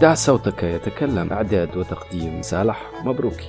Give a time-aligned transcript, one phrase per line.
[0.00, 1.32] دع صوتك يتكلم.
[1.32, 3.48] إعداد وتقديم صالح مبروكي.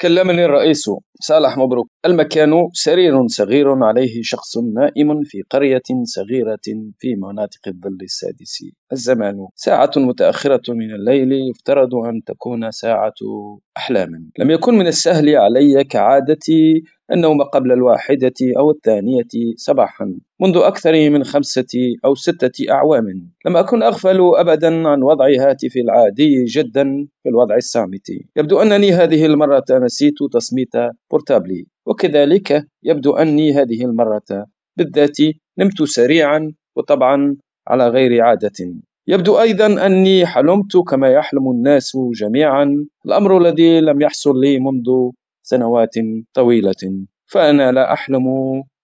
[0.00, 0.90] كلمني الرئيس.
[1.20, 6.66] صالح مبروك المكان سرير صغير عليه شخص نائم في قرية صغيرة
[6.98, 8.64] في مناطق الظل السادس.
[8.92, 13.14] الزمان ساعة متأخرة من الليل يفترض أن تكون ساعة
[13.76, 14.30] أحلام.
[14.38, 16.82] لم يكن من السهل علي كعادتي
[17.12, 20.14] النوم قبل الواحدة أو الثانية صباحا.
[20.40, 21.66] منذ أكثر من خمسة
[22.04, 23.06] أو ستة أعوام
[23.46, 28.08] لم أكن أغفل أبدا عن وضع هاتفي العادي جدا في الوضع الصامت.
[28.36, 30.72] يبدو أنني هذه المرة نسيت تصميت
[31.10, 34.46] بورتابلي وكذلك يبدو أني هذه المرة
[34.76, 35.16] بالذات
[35.58, 37.36] نمت سريعا وطبعا
[37.68, 38.74] على غير عادة.
[39.08, 42.86] يبدو أيضا أني حلمت كما يحلم الناس جميعا.
[43.06, 45.10] الأمر الذي لم يحصل لي منذ
[45.42, 45.94] سنوات
[46.34, 46.82] طويلة.
[47.26, 48.26] فأنا لا أحلم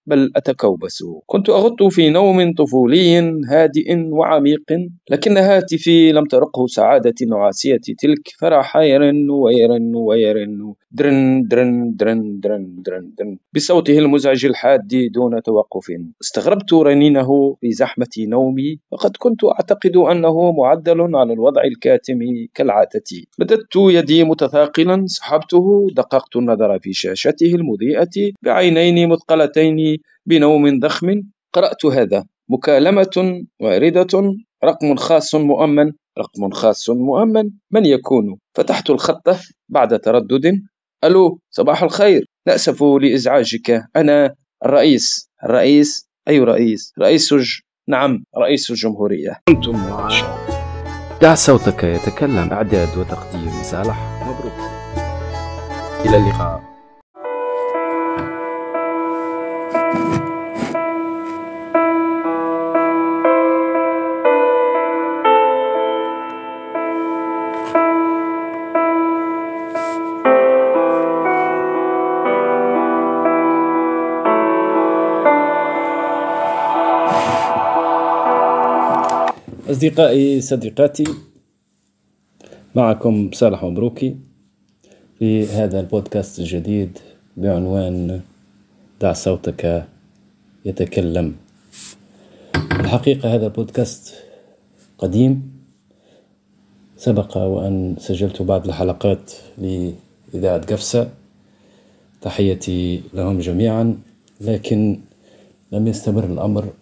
[0.06, 1.04] بل أتكوبس.
[1.26, 4.62] كنت أغط في نوم طفولي هادئ وعميق
[5.10, 12.82] لكن هاتفي لم ترقه سعادة النعاسية تلك فراح يرن ويرن ويرن درن درن درن درن
[12.82, 13.38] درن درن.
[13.54, 15.86] بصوته المزعج الحاد دون توقف.
[16.22, 22.18] استغربت رنينه في زحمة نومي وقد كنت أعتقد أنه معدل على الوضع الكاتم
[22.54, 23.02] كالعادة.
[23.38, 29.95] مددت يدي متثاقلا سحبته دققت النظر في شاشته المضيئة بعينين مثقلتين
[30.26, 31.22] بنوم ضخم.
[31.52, 32.24] قرأت هذا.
[32.48, 34.34] مكالمة واردة.
[34.64, 35.92] رقم خاص مؤمن.
[36.18, 37.50] رقم خاص مؤمن.
[37.70, 39.36] من يكون؟ فتحت الخط
[39.68, 40.62] بعد تردد.
[41.04, 42.24] ألو صباح الخير.
[42.46, 43.84] نأسف لإزعاجك.
[43.96, 45.30] أنا الرئيس.
[45.44, 47.60] الرئيس؟ أي رئيس؟ رئيس ج...
[47.88, 49.40] نعم رئيس الجمهورية.
[49.48, 49.72] أنتم
[51.22, 54.52] دع صوتك يتكلم إعداد وتقديم صالح مبروك.
[56.06, 56.75] إلى اللقاء.
[79.76, 81.04] أصدقائي صديقاتي
[82.74, 84.16] معكم صالح مبروكي
[85.18, 86.98] في هذا البودكاست الجديد
[87.36, 88.20] بعنوان
[89.00, 89.84] دع صوتك
[90.64, 91.34] يتكلم
[92.80, 94.14] الحقيقة هذا البودكاست
[94.98, 95.52] قديم
[96.96, 101.10] سبق وأن سجلت بعض الحلقات لإذاعة قفصة.
[102.20, 103.98] تحيتي لهم جميعا
[104.40, 105.00] لكن
[105.72, 106.72] لم يستمر الأمر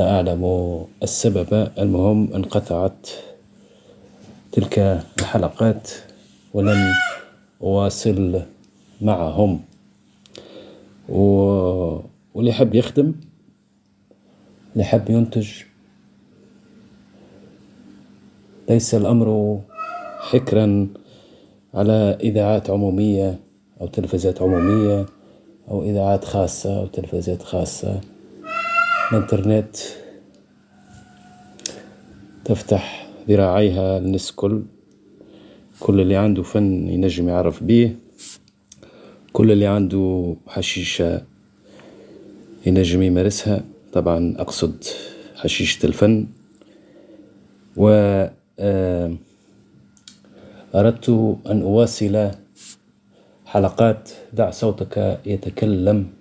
[0.00, 0.44] لا أعلم
[1.02, 3.08] السبب المهم انقطعت
[4.52, 5.90] تلك الحلقات
[6.54, 6.92] ولم
[7.62, 8.42] أواصل
[9.00, 9.60] معهم.
[11.08, 11.20] و...
[12.34, 13.12] واللي يحب يخدم
[14.72, 15.48] اللي يحب ينتج
[18.68, 19.60] ليس الأمر
[20.20, 20.88] حكرا
[21.74, 23.40] على إذاعات عمومية
[23.80, 25.06] أو تلفزيات عمومية
[25.70, 28.00] أو إذاعات خاصة أو تلفزيات خاصة.
[29.12, 29.76] الإنترنت
[32.44, 34.62] تفتح ذراعيها للناس كل
[35.80, 37.96] كل اللي عنده فن ينجم يعرف بيه.
[39.32, 41.22] كل اللي عنده حشيشة
[42.66, 43.64] ينجم يمارسها.
[43.92, 44.84] طبعا أقصد
[45.36, 46.26] حشيشة الفن.
[47.76, 47.88] و
[48.58, 49.16] آه،
[50.74, 51.08] أردت
[51.46, 52.30] أن أواصل
[53.46, 56.19] حلقات دع صوتك يتكلم.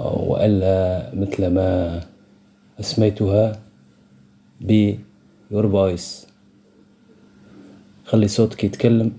[0.00, 2.00] وألا مثل ما
[2.80, 3.60] أسميتها
[4.60, 4.94] ب
[5.52, 6.26] your voice
[8.04, 9.12] خلي صوتك يتكلم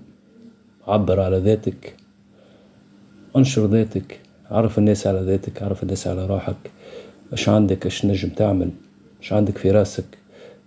[0.86, 1.96] عبر على ذاتك
[3.36, 4.20] انشر ذاتك
[4.50, 6.70] عرف الناس على ذاتك عرف الناس على روحك.
[7.32, 8.70] إيش عندك؟ إيش نجم تعمل؟
[9.20, 10.18] إيش عندك في راسك؟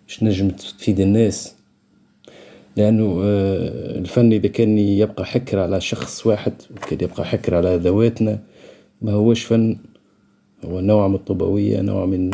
[0.10, 1.56] إيش نجم تفيد الناس؟
[2.78, 6.54] لأنه آه، الفن إذا كان يبقى حكر على شخص واحد
[6.90, 8.40] كان يبقى حكر على ذواتنا
[9.02, 9.78] ما هوش فن.
[10.66, 12.32] هو نوع من الطوبوية نوع من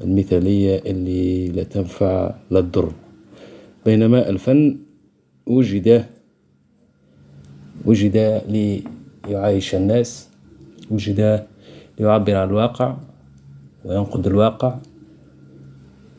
[0.00, 2.92] المثالية اللي لا تنفع لا تضر.
[3.86, 4.78] بينما الفن
[5.46, 6.04] وجد
[7.84, 8.16] وجد
[9.26, 10.28] ليعايش الناس
[10.90, 11.46] وجد
[11.98, 12.96] ليعبر عن الواقع
[13.84, 14.78] وينقد الواقع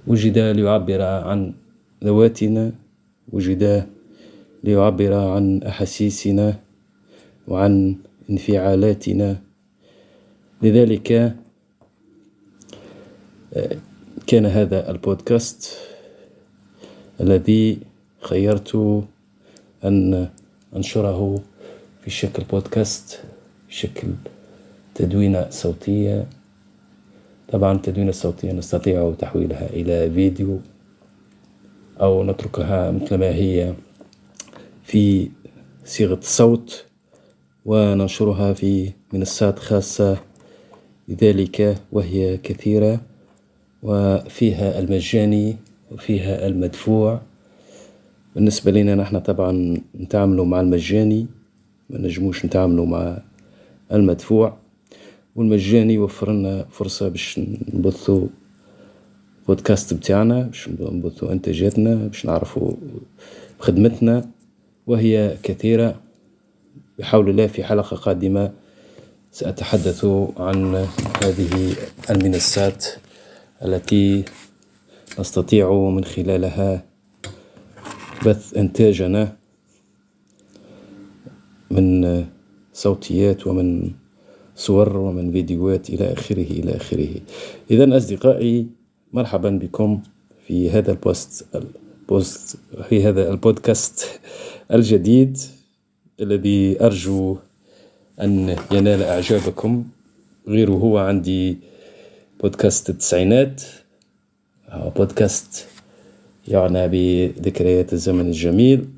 [0.07, 1.53] وجد ليعبر عن
[2.03, 2.71] ذواتنا
[3.33, 3.85] وجد
[4.63, 6.59] ليعبر عن أحاسيسنا
[7.47, 7.95] وعن
[8.29, 9.48] انفعالاتنا.
[10.61, 11.11] لذلك
[13.53, 13.77] آه،
[14.27, 15.77] كان هذا البودكاست
[17.21, 17.77] الذي
[18.21, 19.03] خيرت
[19.83, 20.29] أن
[20.75, 21.41] أنشره
[22.01, 23.21] في شكل بودكاست
[23.67, 24.07] في شكل
[24.95, 26.27] تدوينة صوتية
[27.51, 30.59] طبعا التدوين الصوتية نستطيع تحويلها إلى فيديو
[32.01, 33.73] أو نتركها مثل ما هي
[34.83, 35.29] في
[35.85, 36.85] صيغة صوت
[37.65, 40.17] وننشرها في منصات خاصة
[41.09, 43.01] بذلك وهي كثيرة
[43.83, 45.55] وفيها المجاني
[45.91, 47.21] وفيها المدفوع.
[48.35, 51.27] بالنسبة لنا نحن طبعا نتعاملوا مع المجاني
[51.89, 53.21] ما نجموش نتعاملوا مع
[53.91, 54.57] المدفوع.
[55.35, 57.39] والمجاني يوفر لنا فرصة باش
[57.73, 58.27] نبثوا
[59.47, 62.71] بودكاست بتاعنا باش نبثوا إنتاجاتنا باش نعرفوا
[63.59, 64.29] خدمتنا
[64.87, 65.95] وهي كثيرة.
[66.99, 68.51] بحول الله في حلقة قادمة
[69.31, 70.05] سأتحدث
[70.37, 70.87] عن
[71.23, 71.75] هذه
[72.09, 72.85] المنصات
[73.65, 74.25] التي
[75.19, 76.85] نستطيع من خلالها
[78.25, 79.37] بث إنتاجنا
[81.71, 82.25] من
[82.73, 83.91] صوتيات ومن
[84.55, 87.09] صور ومن فيديوهات إلى آخره إلى آخره.
[87.71, 88.67] إذا أصدقائي
[89.13, 90.01] مرحبا بكم
[90.47, 92.57] في هذا البوست البوست
[92.89, 94.19] في هذا البودكاست
[94.71, 95.37] الجديد
[96.21, 97.37] الذي أرجو
[98.21, 99.85] أن ينال إعجابكم.
[100.47, 101.57] غيره هو عندي
[102.41, 103.61] بودكاست التسعينات.
[104.95, 105.67] بودكاست
[106.47, 108.89] يعنى بذكريات الزمن الجميل.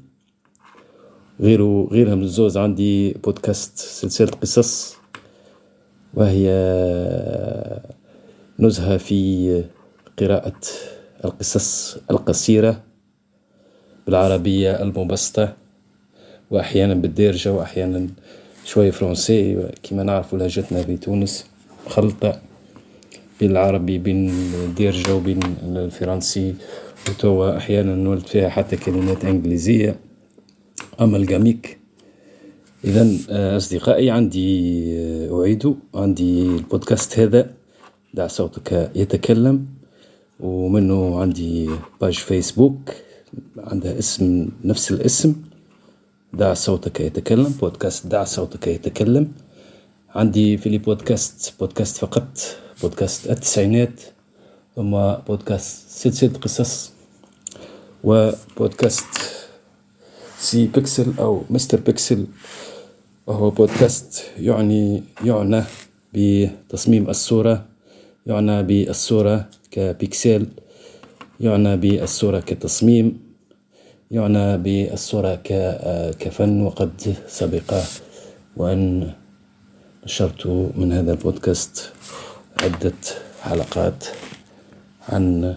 [1.41, 4.95] غيره غيرها من الزوز عندي بودكاست سلسلة قصص
[6.13, 6.47] وهي
[8.59, 9.63] نزهة في
[10.19, 10.59] قراءة
[11.25, 12.81] القصص القصيرة
[14.05, 15.53] بالعربية المبسطة
[16.51, 18.07] وأحيانا بالدارجة وأحيانا
[18.65, 21.45] شوية فرنسي كما نعرف لهجتنا في تونس.
[21.87, 22.41] مخلطة
[23.39, 26.55] بين العربي بين الدارجة وبين الفرنسي.
[27.09, 29.95] وتوا أحيانا نولد فيها حتى كلمات إنجليزية.
[31.01, 31.77] أما الجاميك
[32.85, 33.07] إذا
[33.57, 35.75] أصدقائي عندي أعيد.
[35.95, 37.49] عندي البودكاست هذا
[38.13, 39.65] دع صوتك يتكلم.
[40.39, 41.69] ومنه عندي
[42.01, 42.91] page فيسبوك
[43.57, 45.35] عندها اسم نفس الاسم.
[46.33, 49.31] دع صوتك يتكلم بودكاست دع صوتك يتكلم.
[50.15, 52.27] عندي في البودكاست بودكاست فقط
[52.81, 54.01] بودكاست التسعينات
[54.75, 56.91] ثم بودكاست سلسلة قصص
[58.03, 59.05] وبودكاست
[60.39, 62.25] سي بيكسل أو مستر بيكسل.
[63.27, 65.63] وهو بودكاست يعني يعنى
[66.13, 67.65] بتصميم الصورة
[68.25, 70.47] يعنى بالصورة كبيكسل
[71.39, 73.30] يعنى بالصورة كتصميم.
[74.11, 75.35] يعنى بالصورة
[76.19, 77.73] كفن وقد سبق
[78.57, 79.11] وأن
[80.03, 81.91] نشرت من هذا البودكاست
[82.61, 82.93] عدة
[83.41, 84.05] حلقات
[85.09, 85.55] عن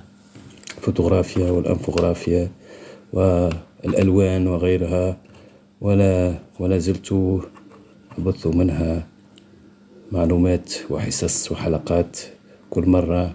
[0.79, 2.51] الفوتوغرافيا والأنفوغرافيا
[3.13, 5.17] والألوان وغيرها
[5.81, 7.13] ولا ولا زلت
[8.19, 9.07] أبث منها
[10.13, 12.19] معلومات وحصص وحلقات
[12.71, 13.35] كل مرة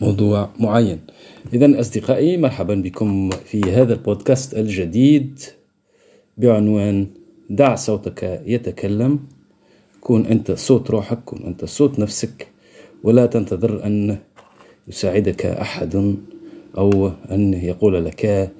[0.00, 1.00] موضوع معين.
[1.52, 5.40] إذا أصدقائي مرحبا بكم في هذا البودكاست الجديد.
[6.38, 7.06] بعنوان
[7.50, 9.20] دع صوتك يتكلم.
[10.00, 12.48] كون أنت صوت روحك كون أنت صوت نفسك.
[13.02, 14.18] ولا تنتظر أن
[14.88, 16.16] يساعدك أحد
[16.78, 18.50] أو أن يقول لك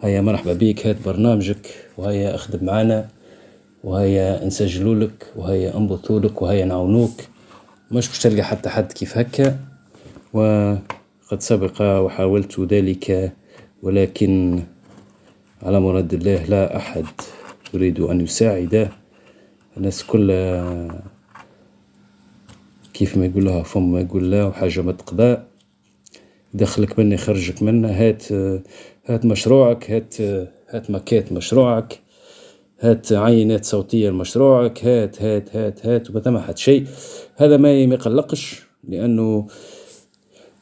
[0.00, 1.66] هيا مرحبا بك هات برنامجك.
[1.98, 3.08] وهيا أخدم معنا.
[3.84, 5.32] وهيا نسجلوا لك.
[5.36, 6.42] وهيا انبطوا لك.
[6.42, 7.20] وهيا نعاونوك.
[7.90, 9.58] مش باش تلقى حتى حد كيف هكا.
[11.30, 13.32] وقد سبق وحاولت ذلك
[13.82, 14.62] ولكن
[15.62, 17.04] على مراد الله لا أحد
[17.74, 18.90] يريد أن يساعده
[19.76, 21.02] الناس كلها
[22.94, 25.36] كيف ما يقول لها فم ما يقول لا وحاجة ما تقضى.
[26.54, 28.32] يدخلك منه يخرجك منه هات
[29.06, 30.20] هات مشروعك هات
[30.68, 32.00] هات ماكيت مشروعك
[32.80, 36.86] هات عينات صوتية لمشروعك هات هات هات هات وما ثم حد شيء.
[37.36, 39.46] هذا ما يقلقش لأنه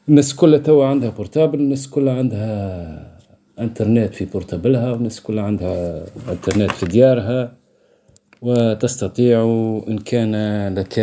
[0.08, 3.18] الناس كلها توا عندها بورتابل الناس كلها عندها
[3.58, 7.56] انترنت في بورتابلها والناس كلها عندها انترنت في ديارها.
[8.42, 9.42] وتستطيع
[9.88, 10.34] إن كان
[10.74, 10.94] لك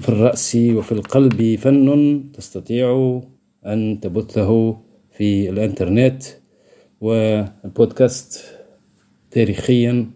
[0.00, 3.20] في الرأس وفي القلب فن تستطيع
[3.66, 4.76] أن تبثه
[5.12, 6.22] في الانترنت.
[7.00, 8.54] والبودكاست
[9.30, 10.10] تاريخيا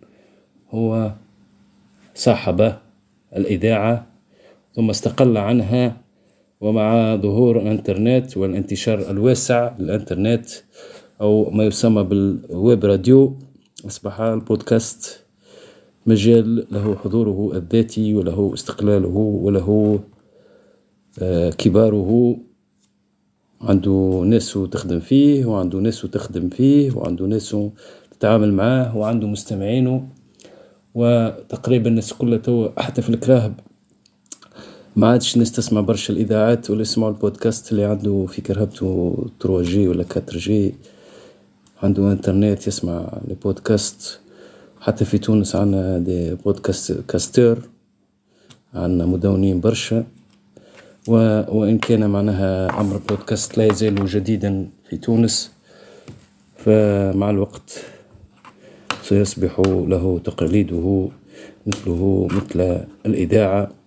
[0.71, 1.13] هو
[2.15, 2.73] صاحب
[3.37, 4.07] الإذاعة
[4.75, 6.02] ثم استقل عنها
[6.63, 10.47] ومع ظهور الانترنت والانتشار الواسع للانترنت
[11.21, 13.37] أو ما يسمى بال web radio
[13.87, 15.25] أصبح البودكاست
[16.07, 20.01] مجال له حضوره الذاتي وله استقلاله وله
[21.59, 22.37] كباره.
[23.61, 27.57] عنده ناس تخدم فيه وعنده ناس تخدم فيه وعنده ناس
[28.11, 30.09] تتعامل معاه وعنده مستمعينه.
[30.95, 33.55] وتقريبا الناس كلها حتى في الكراهب.
[34.97, 40.05] ما عادش نستسمع برشا الإذاعات ولا يسمعوا البودكاست اللي عنده في كرهبته 3 جي ولا
[40.17, 40.75] 4 جي.
[41.83, 44.21] عنده إنترنت يسمع البودكاست
[44.81, 47.59] حتى في تونس عنا دي بودكاست كاستر
[48.75, 50.05] عنا مدونين برشا.
[51.09, 51.13] و...
[51.59, 55.51] وإن كان معناها أمر بودكاست لا يزال جديدا في تونس.
[56.57, 57.85] فمع الوقت
[59.03, 61.09] سيصبح له تقاليده
[61.67, 63.82] مثله مثل الإذاعة.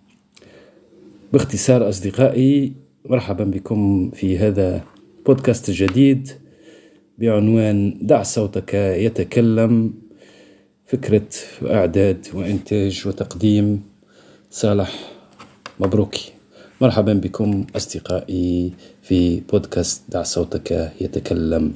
[1.33, 2.73] باختصار أصدقائي
[3.05, 4.83] مرحبا بكم في هذا
[5.25, 6.29] بودكاست جديد
[7.17, 9.93] بعنوان دع صوتك يتكلم
[10.85, 11.27] فكرة
[11.61, 13.83] وإعداد وإنتاج وتقديم
[14.51, 14.91] صالح
[15.79, 16.31] مبروكي.
[16.81, 21.73] مرحبا بكم أصدقائي في بودكاست دع صوتك يتكلم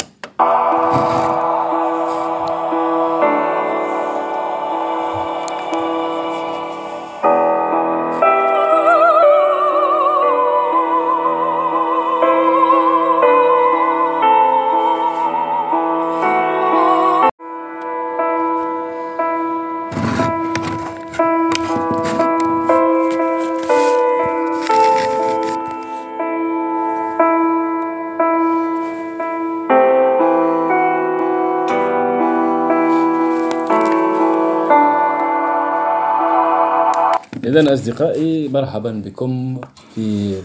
[37.60, 39.62] إذا أصدقائي مرحبا بكم
[39.96, 40.36] في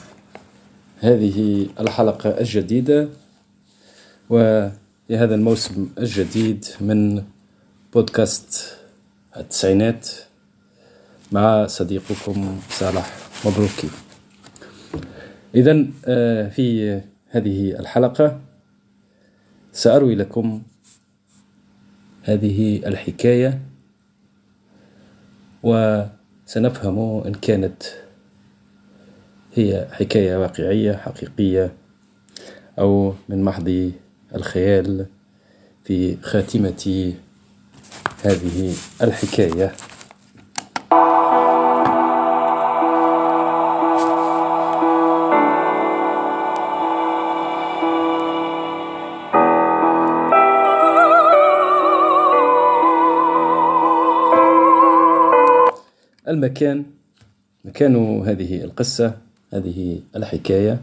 [1.01, 3.09] هذه الحلقة الجديدة.
[4.31, 7.23] وفي هذا الموسم الجديد من
[7.95, 8.79] بودكاست
[9.37, 10.09] التسعينات
[11.33, 13.17] مع صديقكم صالح
[13.47, 13.89] مبروكي.
[15.55, 18.41] إذا آه، في هذه الحلقة
[19.73, 20.63] سأروي لكم
[22.23, 23.61] هذه الحكاية.
[25.63, 26.03] و
[26.47, 27.83] سنفهم إن كانت
[29.55, 31.73] هي حكاية واقعية حقيقية
[32.79, 33.93] أو من محض
[34.35, 35.07] الخيال
[35.85, 37.13] في خاتمة
[38.25, 39.73] هذه الحكاية.
[56.45, 56.85] المكان
[57.65, 59.17] مكان هذه القصة
[59.53, 60.81] هذه الحكاية.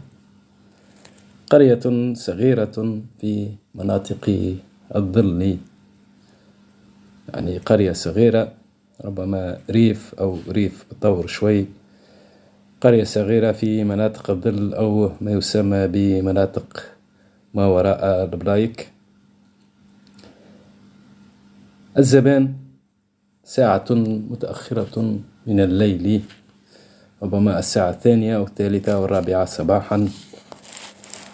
[1.50, 4.54] قرية صغيرة في مناطق
[4.96, 5.58] الظل.
[7.34, 8.52] يعني قرية صغيرة
[9.04, 11.66] ربما ريف أو ريف طور شوي.
[12.80, 16.82] قرية صغيرة في مناطق الظل أو ما يسمى بمناطق
[17.54, 18.92] ما وراء البلايك.
[21.98, 22.54] الزبان
[23.44, 23.86] ساعة
[24.30, 26.22] متأخرة من الليل
[27.22, 30.08] ربما الساعة الثانية أو الثالثة أو الرابعة صباحا.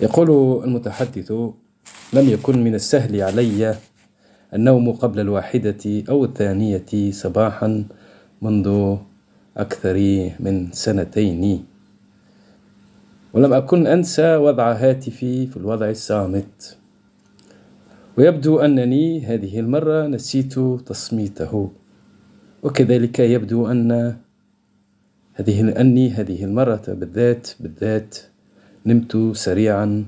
[0.00, 0.30] يقول
[0.64, 1.32] المتحدث
[2.12, 3.74] لم يكن من السهل علي
[4.54, 7.84] النوم قبل الواحدة أو الثانية صباحا
[8.42, 8.96] منذ
[9.56, 9.96] أكثر
[10.40, 11.64] من سنتين.
[13.32, 16.76] ولم أكن أنسى وضع هاتفي في الوضع الصامت.
[18.18, 20.54] ويبدو أنني هذه المرة نسيت
[20.86, 21.70] تصميته.
[22.62, 24.16] وكذلك يبدو أن
[25.34, 28.18] هذه أني هذه المرة بالذات بالذات
[28.86, 30.04] نمت سريعا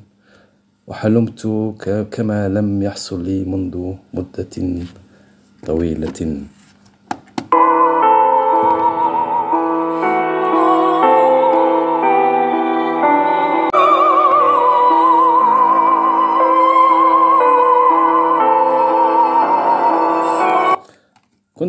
[0.87, 1.42] وحلمت
[2.11, 4.54] كما لم يحصل لي منذ مدة
[5.66, 6.21] طويلة.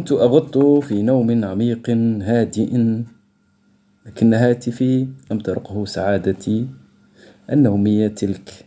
[0.01, 1.89] كنت أغط في نوم عميق
[2.21, 2.73] هادئ
[4.05, 6.67] لكن هاتفي لم ترقه سعادتي
[7.51, 8.65] النومية تلك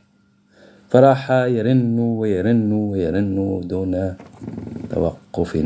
[0.88, 4.14] فراح يرن ويرن ويرن دون
[4.90, 5.56] توقف.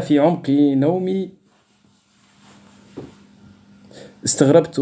[0.00, 1.30] في عمق نومي.
[4.24, 4.80] استغربت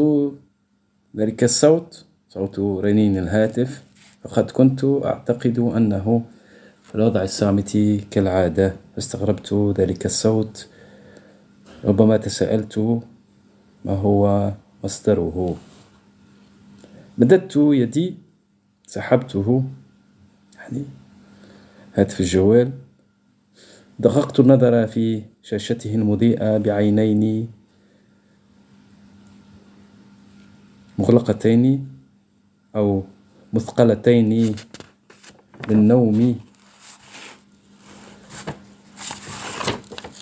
[1.16, 3.82] ذلك الصوت صوت رنين الهاتف.
[4.22, 6.22] فقد كنت أعتقد أنه
[6.82, 7.78] في الوضع الصامت
[8.10, 8.76] كالعادة.
[8.98, 10.68] استغربت ذلك الصوت.
[11.84, 13.02] ربما تساءلت
[13.84, 14.52] ما هو
[14.84, 15.56] مصدره؟
[17.18, 18.14] مددت يدي
[18.86, 19.64] سحبته
[20.58, 20.84] يعني
[21.94, 22.72] هاتف الجوال.
[23.98, 27.48] دققت النظر في شاشته المضيئة بعينين
[30.98, 31.88] مغلقتين
[32.76, 33.04] أو
[33.52, 34.54] مثقلتين
[35.68, 36.40] للنوم.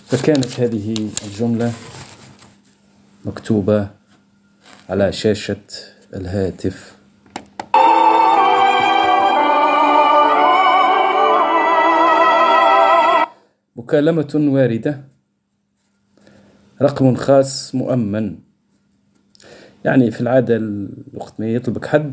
[0.07, 1.73] فكانت هذه الجملة
[3.25, 3.89] مكتوبة
[4.89, 5.67] على شاشة
[6.15, 7.04] الهاتف.
[13.85, 15.01] مكالمة واردة.
[16.83, 18.37] رقم خاص مؤمن.
[19.85, 22.11] يعني في العادة وقت ما يطلبك حد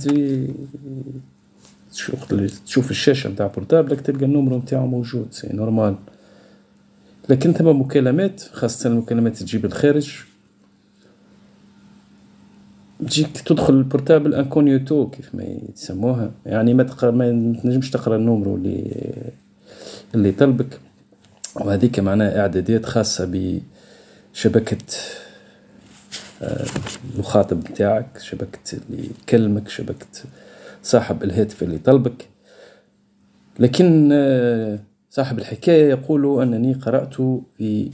[2.66, 5.96] تشوف الشاشة نتاع portable ك تلقى ال numéro نتاعو موجود c'est normal.
[7.30, 10.20] لكن ثم مكالمات خاصة المكالمات تجيب الخارج.
[13.00, 16.32] تجيك تدخل ال portable inconnu تو كيف ما يسموها.
[16.46, 17.30] يعني ما تقرا ما
[17.64, 19.14] تنجمش تقرأ ال numéro اللي
[20.16, 20.80] اللي طلبك.
[21.56, 23.26] وهذيك معناها اعدادات خاصة
[24.34, 24.78] بشبكة
[26.42, 26.66] آه،
[27.16, 30.08] المخاطب نتاعك شبكة اللي يكلمك شبكة
[30.84, 32.28] صاحب الهاتف اللي طلبك.
[33.60, 34.80] لكن آه،
[35.10, 37.14] صاحب الحكاية يقول أنني قرأت
[37.58, 37.92] في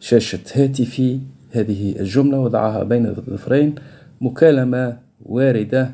[0.00, 1.20] شاشة هاتفي
[1.52, 3.74] هذه الجملة وضعها بين الظفرين
[4.20, 5.90] مكالمة واردة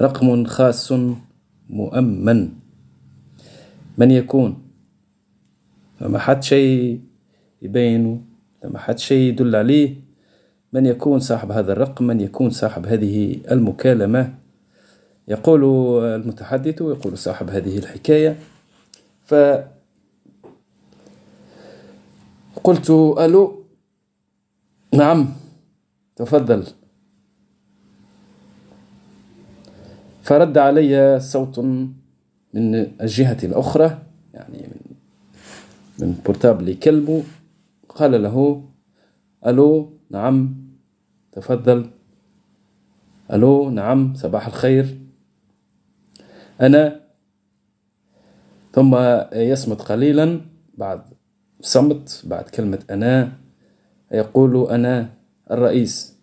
[0.00, 0.92] رقم خاص
[1.70, 2.48] مؤمن.
[3.98, 4.67] من يكون؟
[6.00, 7.00] فما حد شيء
[7.62, 8.20] يبينه
[8.62, 9.94] فما حد شيء يدل عليه
[10.72, 14.34] من يكون صاحب هذا الرقم من يكون صاحب هذه المكالمة؟
[15.28, 15.64] يقول
[16.04, 18.36] المتحدث يقول صاحب هذه الحكاية.
[19.24, 19.34] ف
[22.64, 23.64] قلت ألو؟
[24.94, 25.28] نعم
[26.16, 26.64] تفضل.
[30.22, 31.58] فرد علي صوت
[32.54, 33.98] من الجهة الأخرى
[34.34, 34.77] يعني من
[36.00, 37.22] من بورتابل يكلمه
[37.88, 38.64] قال له
[39.46, 40.56] ألو نعم
[41.32, 41.90] تفضل.
[43.32, 44.98] ألو نعم صباح الخير.
[46.60, 47.00] أنا
[48.72, 48.96] ثم
[49.32, 50.40] يصمت قليلا
[50.74, 51.02] بعد
[51.60, 53.32] صمت بعد كلمة أنا
[54.12, 55.10] يقول أنا
[55.50, 56.18] الرئيس.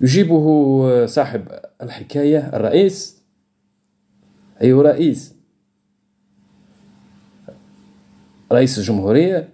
[0.00, 1.48] يجيبه صاحب
[1.82, 3.22] الحكاية الرئيس.
[4.62, 5.41] أي رئيس.
[8.52, 9.48] رئيس الجمهورية؟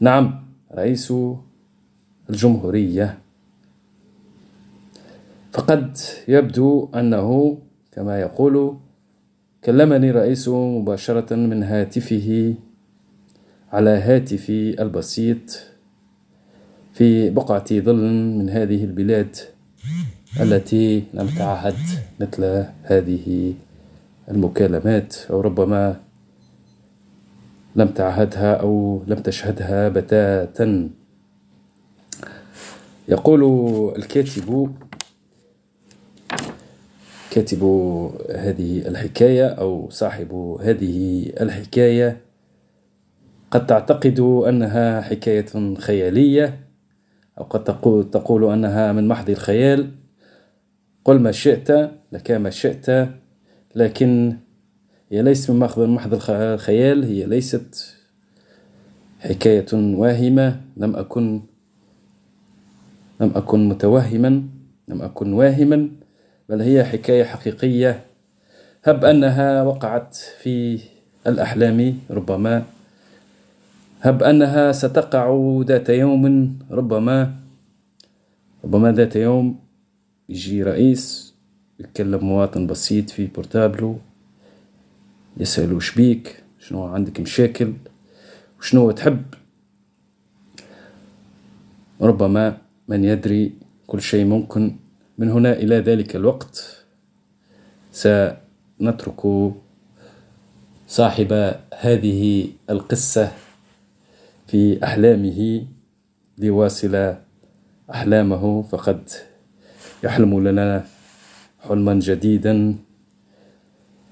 [0.00, 1.12] نعم رئيس
[2.30, 3.18] الجمهورية.
[5.52, 5.96] فقد
[6.28, 7.58] يبدو أنه
[7.92, 8.76] كما يقول
[9.64, 12.54] كلمني رئيس مباشرة من هاتفه
[13.72, 15.62] على هاتفي البسيط
[16.92, 19.36] في بقعة ظل من هذه البلاد
[20.40, 21.76] التي لم تعهد
[22.20, 23.54] مثل هذه
[24.28, 26.03] المكالمات أو ربما
[27.76, 30.90] لم تعهدها أو لم تشهدها بتاتا.
[33.08, 33.42] يقول
[33.96, 34.74] الكاتب
[37.30, 37.62] كاتب
[38.30, 42.20] هذه الحكاية أو صاحب هذه الحكاية
[43.50, 46.60] قد تعتقد أنها حكاية خيالية
[47.38, 47.64] أو قد
[48.10, 49.90] تقول, أنها من محض الخيال.
[51.04, 51.70] قل ما شئت
[52.12, 53.08] لك ما شئت
[53.74, 54.36] لكن
[55.10, 57.94] هي ليست من محض الخيال هي ليست
[59.20, 60.60] حكاية واهمة.
[60.76, 61.42] لم أكن
[63.20, 64.42] لم أكن متوهما
[64.88, 65.88] لم أكن واهما
[66.48, 68.04] بل هي حكاية حقيقية.
[68.84, 70.80] هب أنها وقعت في
[71.26, 72.62] الأحلام ربما.
[74.00, 77.34] هب أنها ستقع ذات يوم ربما.
[78.64, 79.58] ربما ذات يوم
[80.28, 81.34] يجي رئيس
[81.80, 83.98] يتكلم مواطن بسيط في بورتابلو.
[85.36, 87.72] يسأل وش بيك؟ شنو عندك مشاكل؟
[88.58, 89.22] وشنو تحب؟
[92.00, 93.52] ربما من يدري
[93.86, 94.76] كل شيء ممكن
[95.18, 96.84] من هنا إلى ذلك الوقت.
[97.92, 99.52] سنترك
[100.88, 103.32] صاحب هذه القصة
[104.46, 105.66] في أحلامه
[106.38, 107.14] ليواصل
[107.90, 108.62] أحلامه.
[108.62, 109.10] فقد
[110.04, 110.86] يحلم لنا
[111.60, 112.76] حلما جديدا.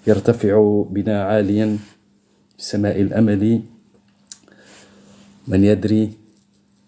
[0.06, 1.78] يرتفع بنا عاليا
[2.58, 3.62] في سماء الأمل.
[5.48, 6.12] من يدري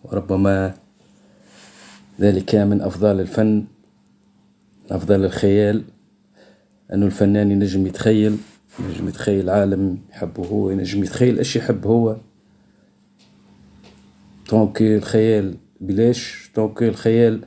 [0.05, 0.75] وربما
[2.21, 3.65] ذلك من أفضال الفن
[4.91, 5.85] أفضل الخيال.
[6.93, 8.37] أن الفنان ينجم يتخيل
[8.81, 12.17] ينجم يتخيل عالم يحبه هو ينجم يتخيل أش يحب هو.
[14.51, 17.41] donc الخيال بلاش donc الخيال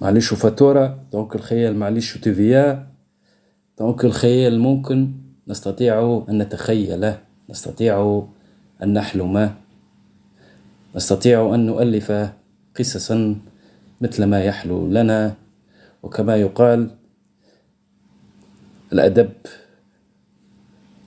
[0.00, 2.86] ما عليهش فاتورة donc الخيال ما عليهش TVA
[3.78, 5.12] donc الخيال ممكن
[5.48, 7.14] نستطيع أن نتخيل
[7.50, 8.26] نستطيع
[8.82, 9.54] أن نحلم
[10.96, 12.12] نستطيع أن نؤلف
[12.78, 13.36] قصصا
[14.00, 15.34] مثل ما يحلو لنا.
[16.02, 16.90] وكما يقال
[18.92, 19.30] الأدب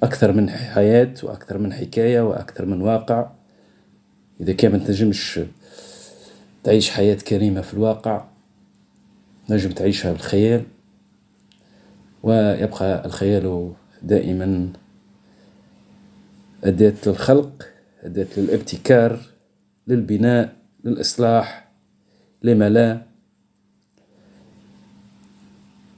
[0.04, 3.30] أكثر من حياة وأكثر من حكاية وأكثر من واقع.
[4.42, 5.40] إذا كان ما تنجمش
[6.64, 8.26] تعيش حياة كريمة في الواقع
[9.50, 10.64] نجم تعيشها بالخيال.
[12.24, 14.70] ويبقى الخيال دائما.
[16.64, 17.68] أداة للخلق
[18.04, 19.20] أداة للابتكار
[19.88, 21.72] للبناء للإصلاح
[22.44, 23.02] لما لا.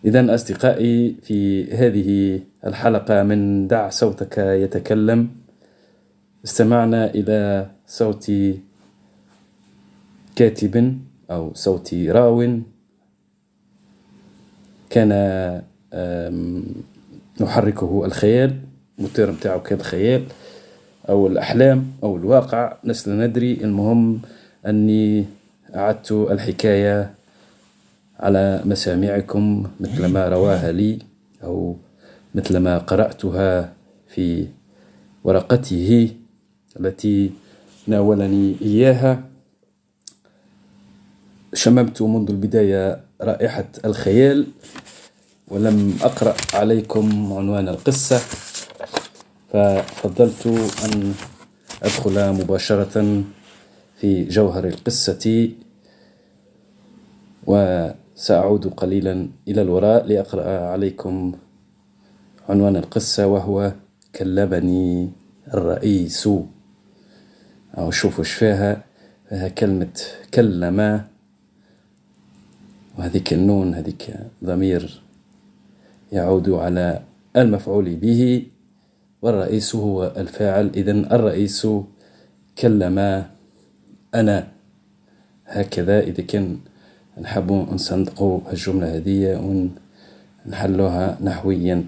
[0.05, 5.29] إذا أصدقائي في هذه الحلقة من دع صوتك يتكلم.
[6.45, 8.31] استمعنا إلى صوت
[10.35, 10.99] كاتب
[11.31, 12.59] أو صوت راو.
[14.89, 15.11] كان
[17.41, 18.59] نحركه الخيال
[18.97, 20.23] الموتور متاعه كان الخيال
[21.09, 22.77] أو الأحلام أو الواقع.
[22.83, 23.53] لسنا ندري.
[23.53, 24.21] المهم
[24.65, 25.25] أني
[25.75, 27.13] أعدت الحكاية
[28.19, 30.99] على مسامعكم مثل ما رواها لي
[31.43, 31.75] أو
[32.35, 33.73] مثل ما قرأتها
[34.07, 34.47] في
[35.23, 36.11] ورقته
[36.79, 37.31] التي
[37.87, 39.23] ناولني إياها.
[41.53, 44.47] شممت منذ البداية رائحة الخيال.
[45.53, 48.17] ولم أقرأ عليكم عنوان القصة
[49.53, 50.47] ففضلت
[50.85, 51.13] أن
[51.83, 53.23] أدخل مباشرة
[53.97, 55.49] في جوهر القصة
[57.47, 61.33] وسأعود قليلا إلى الوراء لأقرأ عليكم
[62.49, 63.73] عنوان القصة وهو
[64.15, 65.11] كلمني
[65.53, 66.29] الرئيس.
[67.77, 68.83] أو شوفوا فيها
[69.29, 70.01] فيها كلمة
[70.33, 71.05] كلم.
[72.97, 74.13] وهذيك النون هذيك
[74.43, 75.03] ضمير
[76.13, 77.01] يعود على
[77.37, 78.45] المفعول به
[79.21, 80.71] والرئيس هو الفاعل.
[80.75, 81.67] إذا الرئيس
[82.57, 83.25] كلم
[84.15, 84.47] أنا.
[85.45, 86.57] هكذا إذا كان
[87.21, 89.41] نحب نصندقوا الجملة هذه
[90.45, 91.85] ونحلوها نحويا.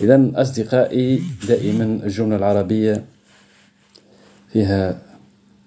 [0.00, 3.04] إذا أصدقائي دائما الجملة العربية
[4.52, 4.98] فيها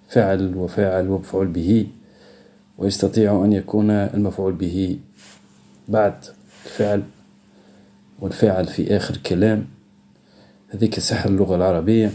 [0.10, 1.88] فعل وفاعل ومفعول به
[2.78, 5.00] ويستطيع أن يكون المفعول به
[5.88, 6.14] بعد
[6.66, 7.04] الفعل.
[8.24, 9.68] والفاعل في آخر كلام.
[10.70, 12.12] هذيك سحر اللغة العربية.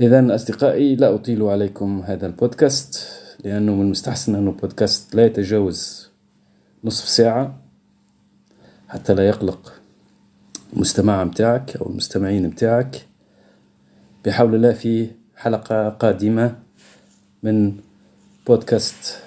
[0.00, 3.08] إذا أصدقائي لا أطيل عليكم هذا البودكاست
[3.44, 6.08] لأنه من المستحسن أنه بودكاست لا يتجاوز
[6.84, 7.58] نصف ساعة
[8.88, 9.72] حتى لا يقلق
[10.72, 13.06] المستمع متاعك أو المستمعين متاعك.
[14.24, 16.56] بحول الله في حلقة قادمة
[17.42, 17.76] من
[18.46, 19.18] بودكاست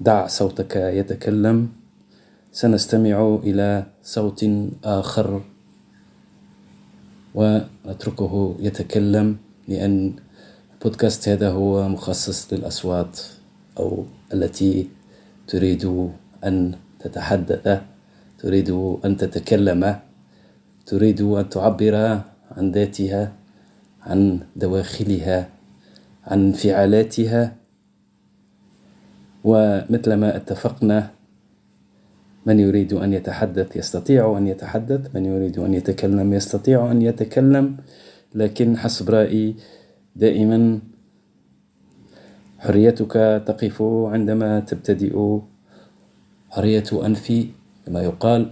[0.00, 1.77] دع صوتك يتكلم
[2.58, 4.46] سنستمع إلى صوت
[4.84, 5.42] آخر
[7.34, 9.36] ونتركه يتكلم
[9.68, 10.12] لأن
[10.74, 13.20] البودكاست هذا هو مخصص للأصوات
[13.78, 14.88] أو التي
[15.46, 16.10] تريد
[16.44, 17.80] أن تتحدث
[18.38, 18.70] تريد
[19.04, 19.98] أن تتكلم
[20.86, 21.94] تريد أن تعبر
[22.56, 23.32] عن ذاتها
[24.02, 25.48] عن دواخلها
[26.26, 27.56] عن انفعالاتها
[29.44, 31.17] ومثل ما اتفقنا
[32.48, 37.76] من يريد أن يتحدث يستطيع أن يتحدث من يريد أن يتكلم يستطيع أن يتكلم.
[38.34, 39.56] لكن حسب رأيي
[40.16, 40.78] دائما
[42.58, 43.12] حريتك
[43.46, 45.38] تقف عندما تبتدئ.
[46.50, 47.46] حرية أنفي
[47.86, 48.50] كما يقال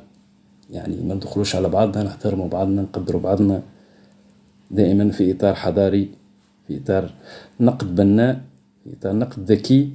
[0.70, 3.62] يعني ما ندخلوش على بعضنا نحترموا بعضنا نقدروا بعضنا.
[4.70, 6.10] دائما في إطار حضاري
[6.68, 7.10] في إطار
[7.60, 8.40] نقد بناء
[8.84, 9.92] في إطار نقد ذكي.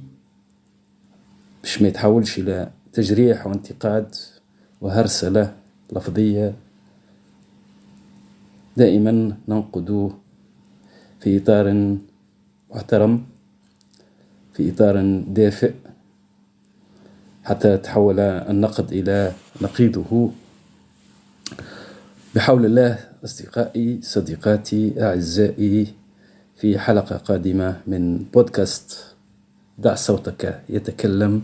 [1.62, 4.14] باش ما يتحولش إلى تجريح وانتقاد
[4.80, 5.54] وهرسلة
[5.92, 6.54] لفظية.
[8.76, 10.12] دائما ننقد
[11.20, 11.96] في إطار
[12.70, 13.24] محترم
[14.54, 15.72] في إطار دافئ
[17.44, 20.30] حتى تحول النقد إلى نقيضه
[22.34, 25.86] بحول الله أصدقائي صديقاتي أعزائي
[26.56, 29.14] في حلقة قادمة من بودكاست
[29.78, 31.42] دع صوتك يتكلم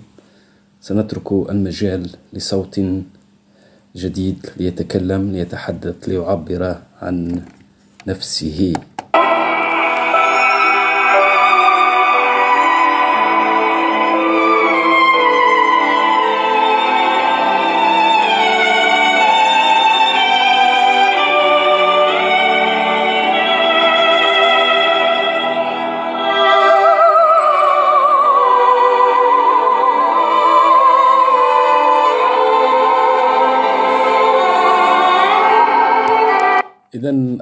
[0.81, 2.81] سنترك المجال لصوت
[3.97, 6.63] جديد ليتكلم ليتحدث ليعبر
[7.03, 7.43] عن
[8.07, 8.73] نفسه.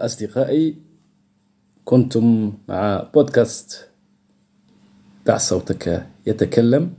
[0.07, 0.75] أصدقائي
[1.85, 3.89] كنتم مع بودكاست
[5.27, 6.95] دع صوتك يتكلم.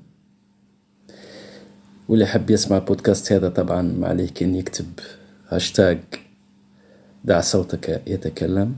[2.09, 4.85] واللي حب يسمع البودكاست هذا طبعا ما عليه كان يكتب
[5.49, 5.99] هاشتاج
[7.25, 8.75] دع صوتك يتكلم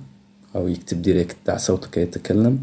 [0.55, 2.61] أو يكتب direct دع صوتك يتكلم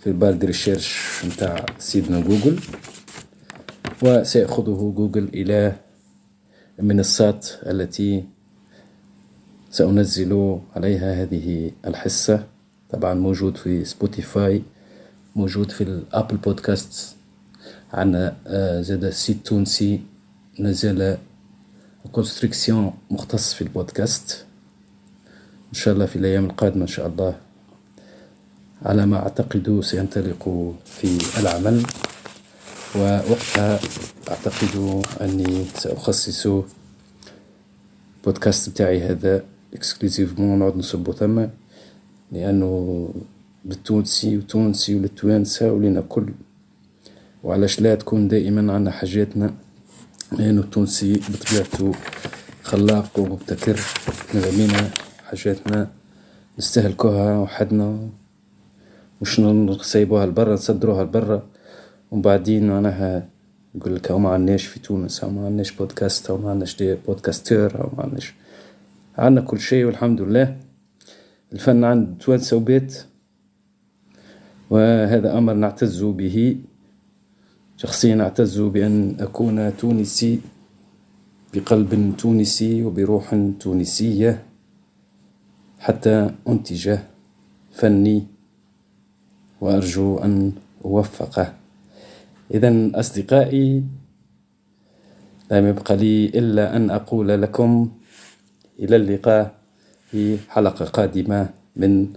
[0.00, 2.60] في ال barre de recherche متاع سيدنا جوجل.
[4.02, 5.76] وسيأخذه جوجل إلى
[6.80, 8.24] المنصات التي
[9.74, 12.46] سأنزل عليها هذه الحصة
[12.90, 14.62] طبعا موجود في Spotify
[15.36, 17.16] موجود في ال Apple Podcast
[17.92, 18.36] عندنا
[18.82, 20.00] زادا site تونسي
[20.60, 21.16] مازال
[22.12, 24.44] en construction مختص في البودكاست.
[25.68, 27.36] إن شاء الله في الأيام القادمة إن شاء الله.
[28.82, 31.82] على ما أعتقد سينطلق في العمل.
[32.96, 33.80] ووقتها
[34.30, 36.48] أعتقد أني سأخصص
[38.24, 41.50] بودكاست بتاعي هذا exclusivement نقعد نصبو ثما
[42.32, 43.08] لأنه
[43.64, 46.32] بالتونسي وتونسي وللتوانسة ولنا كل
[47.44, 49.54] وعلاش لا تكون دائما عنا حاجاتنا
[50.32, 51.92] لأنه التونسي بطبيعته
[52.62, 53.80] خلاق ومبتكر
[54.34, 54.90] نغمينا
[55.24, 55.90] حاجاتنا
[56.58, 58.08] نستهلكوها وحدنا
[59.22, 61.42] مش نسيبوها لبرا نصدروها لبرا
[62.10, 63.28] ومن بعدين معناها
[63.74, 67.90] يقول لك ما عندناش في تونس أو ما عندناش بودكاست أو ما عندناش بودكاستير أو
[67.96, 68.34] ما عندناش
[69.18, 70.56] عندنا كل شيء والحمد لله.
[71.52, 73.06] الفن عند توانسة وبيت
[74.70, 76.56] وهذا أمر نعتز به
[77.76, 80.40] شخصيا أعتز بأن أكون تونسي
[81.54, 84.42] بقلب تونسي وبروح تونسية
[85.78, 86.98] حتى أنتج
[87.72, 88.26] فني
[89.60, 90.52] وأرجو أن
[90.84, 91.54] أوفقه.
[92.54, 93.84] إذا أصدقائي
[95.52, 97.90] لم يبق لي إلا أن أقول لكم
[98.78, 99.54] إلى اللقاء
[100.10, 102.08] في حلقة قادمة من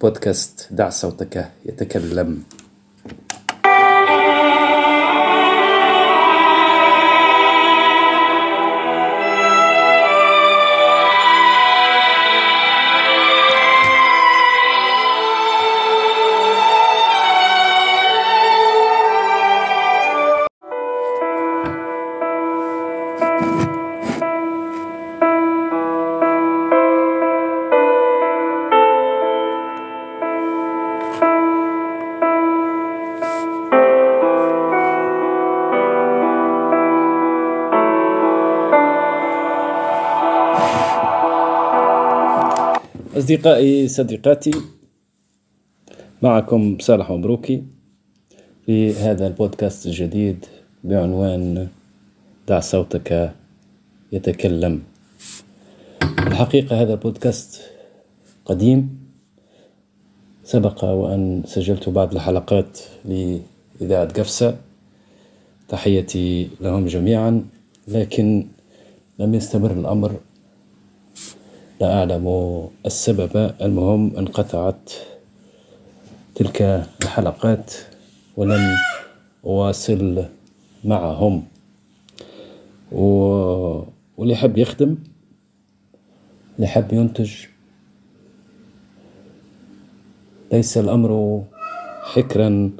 [0.00, 2.42] بودكاست دع صوتك يتكلم.
[43.24, 44.50] أصدقائي صديقاتي
[46.22, 47.62] معكم صالح مبروكي
[48.66, 50.46] في هذا البودكاست الجديد
[50.84, 51.68] بعنوان
[52.48, 53.32] دع صوتك
[54.12, 54.82] يتكلم
[56.02, 57.62] الحقيقة هذا البودكاست
[58.44, 58.98] قديم
[60.44, 64.56] سبق وأن سجلت بعض الحلقات لإذاعة قفصة.
[65.68, 67.44] تحيتي لهم جميعا
[67.88, 68.46] لكن
[69.18, 70.20] لم يستمر الأمر
[71.80, 72.26] لا أعلم
[72.86, 73.54] السبب.
[73.62, 74.90] المهم انقطعت
[76.34, 77.74] تلك الحلقات
[78.36, 78.76] ولم
[79.44, 80.24] أواصل
[80.84, 81.44] معهم.
[82.92, 83.04] و...
[84.16, 84.96] واللي حب يخدم
[86.56, 87.32] اللي حب ينتج
[90.52, 91.42] ليس الأمر
[92.02, 92.70] حكرا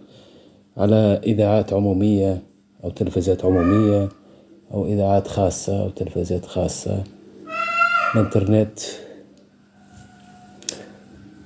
[0.76, 2.42] على إذاعات عمومية
[2.84, 4.08] أو تلفزات عمومية
[4.74, 7.04] أو إذاعات خاصة أو تلفزات خاصة.
[8.14, 8.78] الإنترنت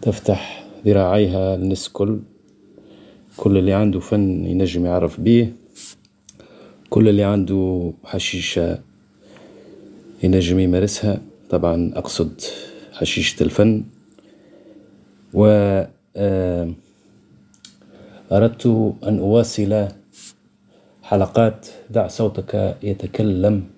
[0.03, 2.21] تفتح ذراعيها للناس كل
[3.37, 5.53] كل اللي عنده فن ينجم يعرف بيه.
[6.91, 8.79] كل اللي عنده حشيشة
[10.23, 11.21] ينجم يمارسها.
[11.51, 12.41] طبعا أقصد
[12.93, 13.85] حشيشة الفن.
[15.35, 15.47] و
[16.17, 16.73] آه،
[18.33, 18.67] أردت
[19.03, 19.89] أن أواصل
[21.03, 23.78] حلقات دع صوتك يتكلم.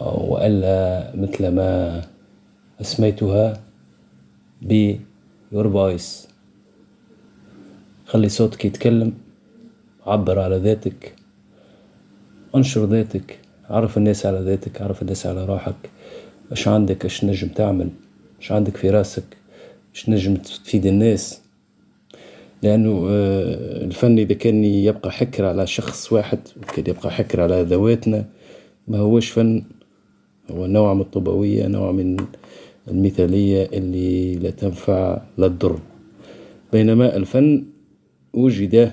[0.00, 2.02] وألا مثل ما
[2.80, 3.60] أسميتها
[4.62, 4.96] ب
[5.54, 6.28] your voice
[8.06, 9.12] خلي صوتك يتكلم
[10.06, 11.14] عبر على ذاتك
[12.54, 13.38] انشر ذاتك
[13.70, 15.90] عرف الناس على ذاتك عرف الناس على روحك.
[16.52, 17.88] اش عندك؟ اش نجم تعمل؟
[18.40, 19.36] اش عندك في راسك؟
[19.94, 21.40] اش نجم تفيد الناس؟
[22.62, 26.38] لأنه آه، الفن إذا كان يبقى حكر على شخص واحد
[26.76, 28.24] كان يبقى حكر على ذواتنا
[28.88, 29.64] ما هوش فن.
[30.50, 32.16] هو نوع من الطوبوية نوع من
[32.88, 35.78] المثالية اللي لا تنفع لا تضر.
[36.72, 37.64] بينما الفن
[38.34, 38.92] وجد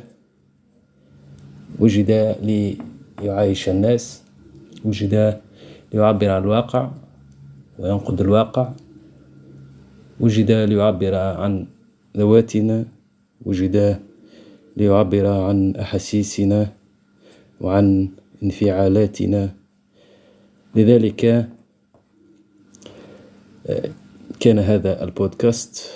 [1.79, 2.11] وجد
[3.21, 4.23] ليعايش الناس
[4.85, 5.41] وجد
[5.93, 6.91] ليعبر عن الواقع
[7.79, 8.71] وينقد الواقع
[10.19, 11.65] وجد ليعبر عن
[12.17, 12.85] ذواتنا
[13.45, 13.99] وجد
[14.77, 16.71] ليعبر عن أحاسيسنا
[17.61, 18.09] وعن
[18.43, 19.62] انفعالاتنا.
[20.75, 21.49] لذلك
[24.39, 25.91] كان هذا البودكاست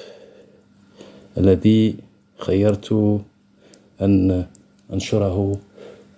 [1.38, 1.96] الذي
[2.38, 3.22] خيرت
[4.02, 4.46] أن
[4.94, 5.60] أنشره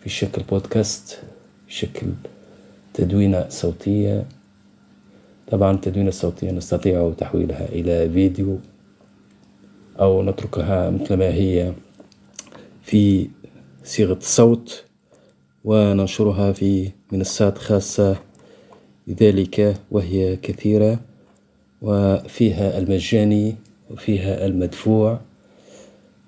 [0.04, 1.20] في شكل بودكاست
[1.68, 2.08] في شكل
[2.94, 4.26] تدوينة صوتية.
[5.52, 8.58] طبعا التدوينة الصوتية نستطيع تحويلها إلى فيديو
[10.00, 11.74] أو نتركها مثل ما هي
[12.84, 13.30] في
[13.84, 14.84] صيغة صوت
[15.66, 18.29] وننشرها في منصات خاصة
[19.10, 21.00] لذلك وهي كثيرة
[21.82, 23.56] وفيها المجاني
[23.92, 25.20] وفيها المدفوع.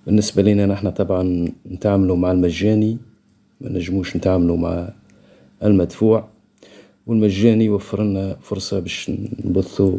[0.05, 2.97] بالنسبة لنا نحن طبعا نتعاملوا مع المجاني
[3.61, 4.89] ما نجموش نتعاملوا مع
[5.63, 6.27] المدفوع.
[7.07, 9.11] والمجاني يوفر لنا فرصة باش
[9.45, 9.97] نبثوا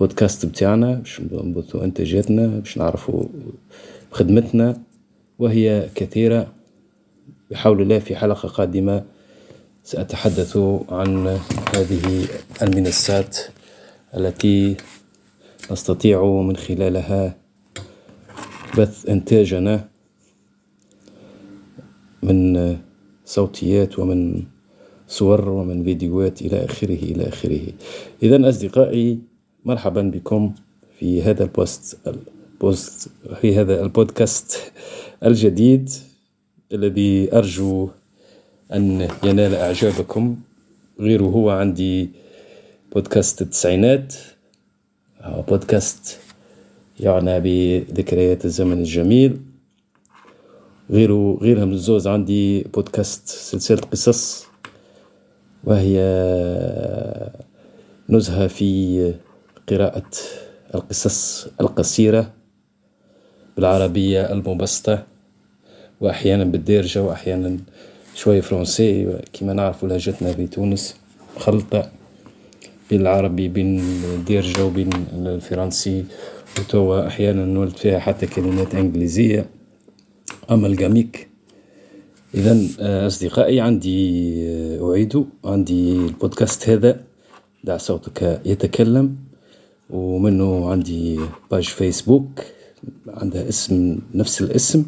[0.00, 3.24] بودكاست بتاعنا باش نبثوا إنتاجاتنا باش نعرفوا
[4.10, 4.80] خدمتنا
[5.38, 6.52] وهي كثيرة.
[7.50, 9.04] بحول الله في حلقة قادمة
[9.84, 10.56] سأتحدث
[10.88, 11.38] عن
[11.74, 12.26] هذه
[12.62, 13.38] المنصات
[14.16, 14.76] التي
[15.70, 17.36] نستطيع من خلالها
[18.78, 19.88] بث إنتاجنا
[22.22, 22.76] من
[23.24, 24.42] صوتيات ومن
[25.08, 27.66] صور ومن فيديوهات إلى آخره إلى آخره.
[28.22, 29.18] إذا أصدقائي
[29.64, 30.54] مرحبا بكم
[30.98, 34.72] في هذا ال post ال post في هذا البودكاست
[35.24, 35.90] الجديد
[36.72, 37.88] الذي أرجو
[38.72, 40.36] أن ينال إعجابكم.
[41.00, 42.10] غيره هو عندي
[42.92, 44.14] بودكاست التسعينات
[45.48, 46.18] بودكاست
[47.00, 49.40] يعنى بذكريات الزمن الجميل.
[50.90, 54.46] غيره غيرهم الزوز عندي بودكاست سلسلة قصص
[55.64, 55.98] وهي
[58.08, 59.14] نزهة في
[59.68, 60.10] قراءة
[60.74, 62.30] القصص القصيرة
[63.56, 65.06] بالعربية المبسطة
[66.00, 67.56] وأحيانا بالدارجة وأحيانا
[68.14, 70.96] شوية فرنسي كما نعرف لهجتنا في تونس.
[71.36, 71.90] مخلطة
[72.90, 76.04] بين العربي بين الدارجة وبين الفرنسي.
[76.58, 79.46] وتوا أحيانا نولد فيها حتى كلمات إنجليزية.
[80.50, 81.28] أمالجاميك
[82.34, 82.58] إذا
[83.06, 84.00] أصدقائي عندي
[84.82, 85.24] أعيد.
[85.44, 87.00] عندي البودكاست هذا
[87.64, 89.16] دع صوتك يتكلم.
[89.90, 92.42] ومنه عندي page Facebook
[93.08, 94.84] عندها اسم نفس الاسم.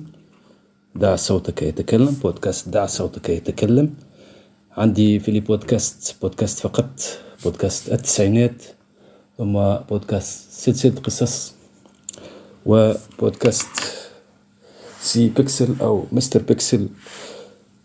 [0.97, 3.95] دع صوتك يتكلم بودكاست دع صوتك يتكلم.
[4.77, 7.01] عندي في البودكاست بودكاست فقط
[7.45, 8.63] بودكاست التسعينات
[9.39, 11.55] ثم بودكاست سلسلة قصص
[12.67, 13.67] وبودكاست
[15.01, 16.89] سي بيكسل أو Mister Pixel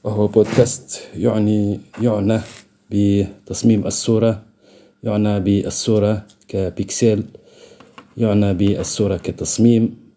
[0.04, 2.40] وهو بودكاست يعني يعنى
[2.92, 4.44] بتصميم الصورة
[5.04, 7.24] يعنى بالصورة كبيكسل
[8.18, 10.09] يعنى بالصورة كتصميم.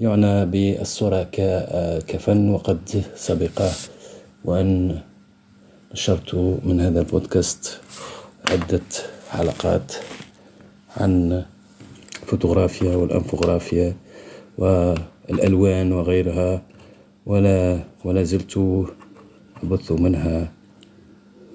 [0.00, 1.22] يعنى بالصورة
[2.08, 3.62] كفن وقد سبق
[4.44, 5.00] وأن
[5.92, 6.34] نشرت
[6.64, 7.80] من هذا البودكاست
[8.50, 8.80] عدة
[9.30, 9.92] حلقات
[10.96, 11.44] عن
[12.22, 13.96] الفوتوغرافيا والأنفوغرافيا
[14.58, 16.62] والألوان وغيرها
[17.26, 18.56] ولا ولا زلت
[19.62, 20.52] أبث منها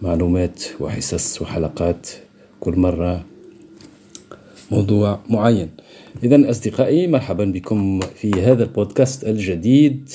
[0.01, 2.09] معلومات وحصص وحلقات
[2.59, 3.25] كل مرة
[4.71, 5.69] موضوع معين.
[6.23, 10.09] إذا أصدقائي مرحبا بكم في هذا البودكاست الجديد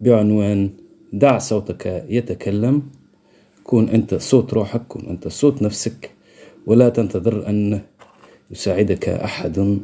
[0.00, 0.70] بعنوان
[1.12, 2.82] دع صوتك يتكلم
[3.64, 6.10] كن أنت صوت روحك كن أنت صوت نفسك
[6.66, 7.80] ولا تنتظر أن
[8.50, 9.78] يساعدك أحد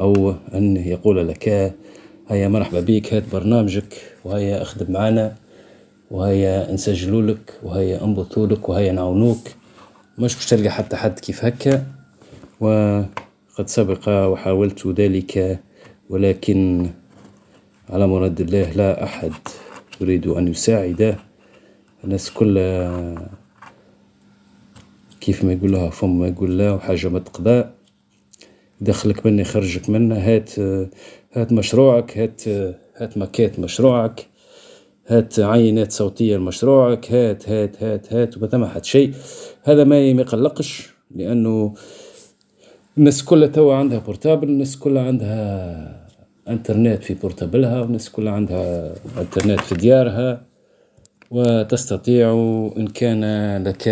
[0.00, 1.74] أو أن يقول لك
[2.28, 5.34] هيا مرحبا بك هات برنامجك وهيا أخدم معنا
[6.10, 9.48] وهيا نسجلوا لك وهيا انبطوا لك وهيا نعاونوك
[10.18, 11.86] مش باش تلقى حتى حد كيف هكا
[13.58, 15.60] وقد سبق وحاولت ذلك
[16.10, 16.90] ولكن
[17.90, 19.32] على مراد الله لا أحد
[20.00, 21.16] يريد أن يساعده
[22.04, 23.30] الناس كلها
[25.20, 27.64] كيف ما يقول لها فم ما يقول لا وحاجة ما تقضى.
[28.80, 30.58] يدخلك منه يخرجك منه هات
[31.32, 32.48] هات مشروعك هات
[32.96, 34.26] هات مكات مشروعك
[35.06, 39.14] هات عينات صوتية لمشروعك هات هات هات هات وما حد شيء.
[39.62, 41.74] هذا ما يقلقش لأنه
[42.98, 46.06] الناس كلها توا عندها بورتابل الناس كلها عندها
[46.48, 50.44] انترنت في بورتابلها والناس كلها عندها انترنت في ديارها.
[51.30, 52.32] وتستطيع
[52.76, 53.22] إن كان
[53.64, 53.82] لك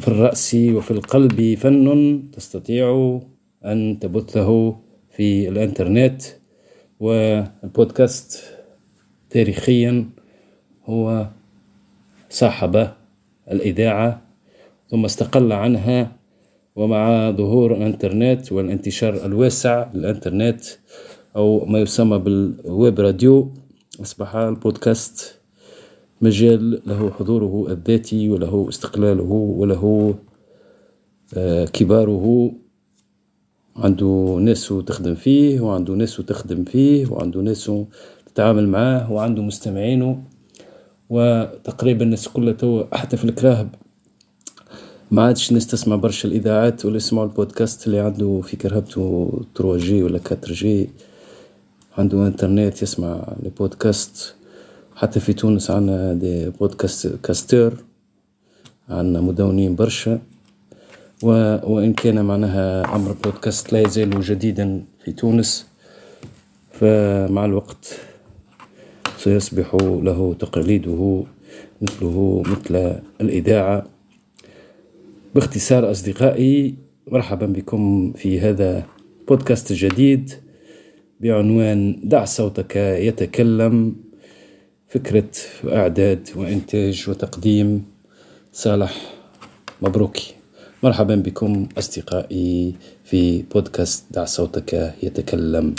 [0.00, 3.20] في الرأس وفي القلب فن تستطيع
[3.64, 4.76] أن تبثه
[5.10, 6.22] في الانترنت.
[7.00, 8.54] والبودكاست
[9.30, 10.10] تاريخيا
[10.86, 11.26] هو
[12.30, 12.88] صاحب
[13.50, 14.22] الإذاعة
[14.90, 16.17] ثم استقل عنها
[16.78, 20.60] ومع ظهور الانترنت والانتشار الواسع للانترنت
[21.36, 23.52] أو ما يسمى بال web radio
[24.02, 25.40] أصبح البودكاست
[26.20, 30.14] مجال له حضوره الذاتي وله استقلاله وله
[31.36, 32.52] آه، كباره.
[33.76, 37.70] عنده ناس تخدم فيه وعنده ناس تخدم فيه وعنده ناس
[38.26, 40.22] تتعامل معاه وعنده مستمعينه.
[41.10, 43.68] وتقريبا الناس كلها تو حتى في الكراهب.
[45.10, 50.02] ما عادش الناس تسمع برشا الإذاعات ولا يسمعوا البودكاست اللي عنده في كرهبته 3 جي
[50.02, 50.90] ولا 4 جي.
[51.98, 54.34] عنده إنترنت يسمع البودكاست
[54.96, 57.74] حتى في تونس عنا دي بودكاست كاستر
[58.88, 60.18] عنا مدونين برشا.
[61.22, 61.28] و...
[61.72, 65.66] وإن كان معناها أمر بودكاست لا يزال جديدا في تونس.
[66.72, 68.00] فمع الوقت
[69.18, 71.24] سيصبح له تقليده
[71.82, 73.97] مثله مثل الإذاعة.
[75.34, 76.74] باختصار أصدقائي
[77.06, 78.86] مرحبا بكم في هذا
[79.28, 80.32] بودكاست جديد
[81.20, 83.96] بعنوان دع صوتك يتكلم
[84.88, 85.30] فكرة
[85.64, 87.84] إعداد وإنتاج وتقديم
[88.52, 88.96] صالح
[89.82, 90.34] مبروكي.
[90.82, 92.74] مرحبا بكم أصدقائي
[93.04, 95.74] في بودكاست دع صوتك يتكلم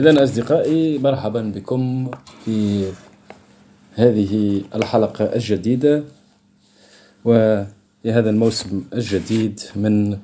[0.00, 2.10] إذا أصدقائي مرحبا بكم
[2.44, 2.88] في
[3.94, 6.04] هذه الحلقة الجديدة.
[7.24, 10.18] وفي هذا الموسم الجديد من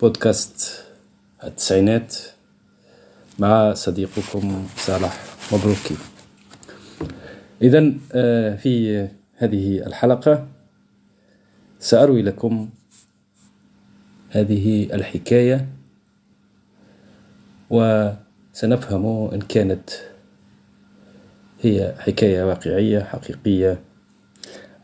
[0.00, 0.84] بودكاست
[1.44, 2.16] التسعينات
[3.38, 5.20] مع صديقكم صالح
[5.52, 5.96] مبروكي.
[7.62, 10.46] إذا آه، في هذه الحلقة
[11.80, 12.68] سأروي لكم
[14.30, 15.68] هذه الحكاية.
[17.70, 18.10] و
[18.52, 19.90] سنفهم إن كانت
[21.60, 23.80] هي حكاية واقعية حقيقية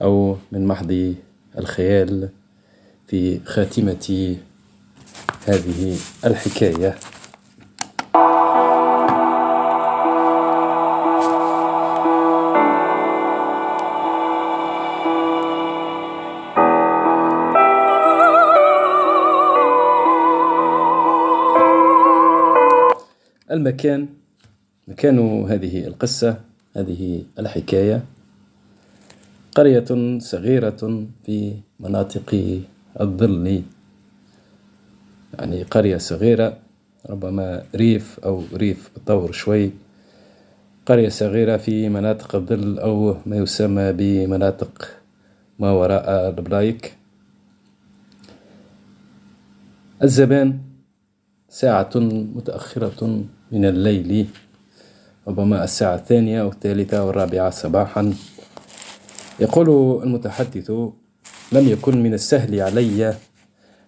[0.02, 1.14] أو من محض
[1.58, 2.28] الخيال
[3.06, 4.36] في خاتمة
[5.46, 6.94] هذه الحكاية.
[23.68, 24.08] المكان
[24.88, 26.40] مكان هذه القصة
[26.76, 28.04] هذه الحكاية.
[29.54, 32.60] قرية صغيرة في مناطق
[33.00, 33.62] الظل.
[35.38, 36.56] يعني قرية صغيرة
[37.10, 39.70] ربما ريف أو ريف طور شوي.
[40.86, 44.88] قرية صغيرة في مناطق الظل أو ما يسمى بمناطق
[45.58, 46.96] ما وراء البلايك
[50.02, 50.58] الزبان
[51.48, 51.90] ساعة
[52.34, 54.26] متأخرة من الليل
[55.28, 58.12] ربما الساعة الثانية أو الثالثة أو الرابعة صباحا.
[59.40, 59.68] يقول
[60.02, 60.70] المتحدث
[61.52, 63.14] لم يكن من السهل علي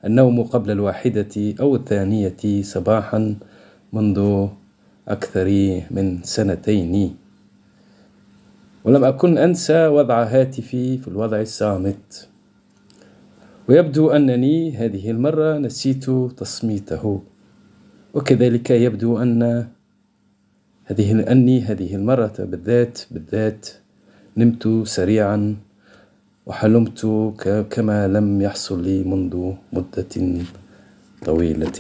[0.05, 3.37] النوم قبل الواحدة أو الثانية صباحا
[3.93, 4.49] منذ
[5.09, 5.49] أكثر
[5.91, 7.17] من سنتين.
[8.85, 12.29] ولم أكن أنسى وضع هاتفي في الوضع الصامت.
[13.69, 17.23] ويبدو أنني هذه المرة نسيت تصميته.
[18.15, 19.67] وكذلك يبدو أن
[20.85, 23.69] هذه أني هذه المرة بالذات بالذات
[24.37, 25.57] نمت سريعا
[26.47, 27.01] وحلمت
[27.71, 30.15] كما لم يحصل لي منذ مدة
[31.27, 31.79] طويلة.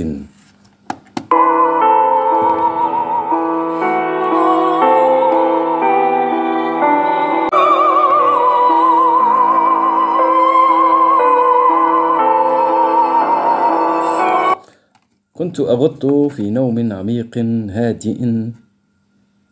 [15.50, 17.38] كنت أغط في نوم عميق
[17.70, 18.18] هادئ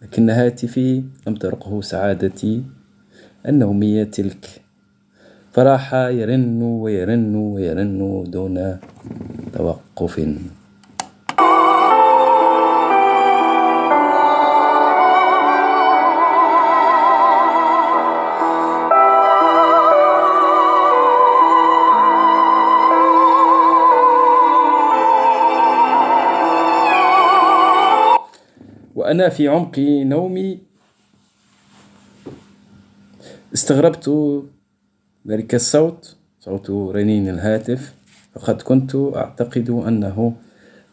[0.03, 2.63] لكن هاتفي لم ترقه سعادتي
[3.47, 4.63] النومية تلك.
[5.51, 8.79] فراح يرن ويرن ويرن دون
[9.53, 10.21] توقف.
[29.19, 30.59] وأنا في عمق نومي.
[33.55, 34.11] استغربت
[35.27, 37.95] ذلك الصوت صوت رنين الهاتف.
[38.35, 40.35] فقد كنت أعتقد أنه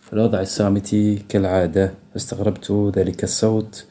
[0.02, 0.96] في الوضع الصامت
[1.30, 1.94] كالعادة.
[2.16, 3.86] استغربت ذلك الصوت.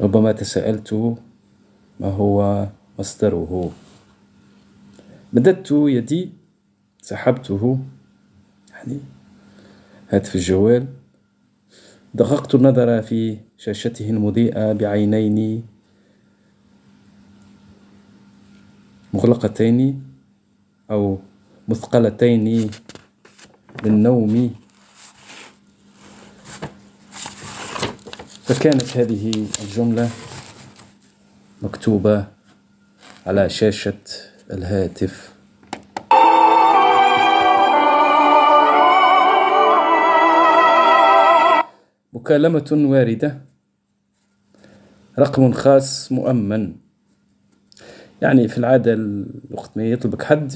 [0.00, 1.16] ربما تساءلت
[2.00, 2.66] ما هو
[2.98, 3.70] مصدره؟
[5.32, 6.32] مددت يدي
[7.02, 7.78] سحبته
[8.72, 8.98] يعني
[10.10, 11.01] هاتف الجوال.
[12.14, 15.66] دققت النظر في شاشته المضيئة بعينين
[19.12, 20.02] مغلقتين
[20.90, 21.18] أو
[21.68, 22.70] مثقلتين
[23.82, 24.54] بالنوم
[28.42, 30.10] فكانت هذه الجملة
[31.62, 32.26] مكتوبة
[33.26, 33.98] على شاشة
[34.50, 35.31] الهاتف.
[42.22, 43.38] مكالمة واردة.
[45.18, 46.72] رقم خاص مؤمن.
[48.22, 50.48] يعني في العادة وقت ما يطلبك حد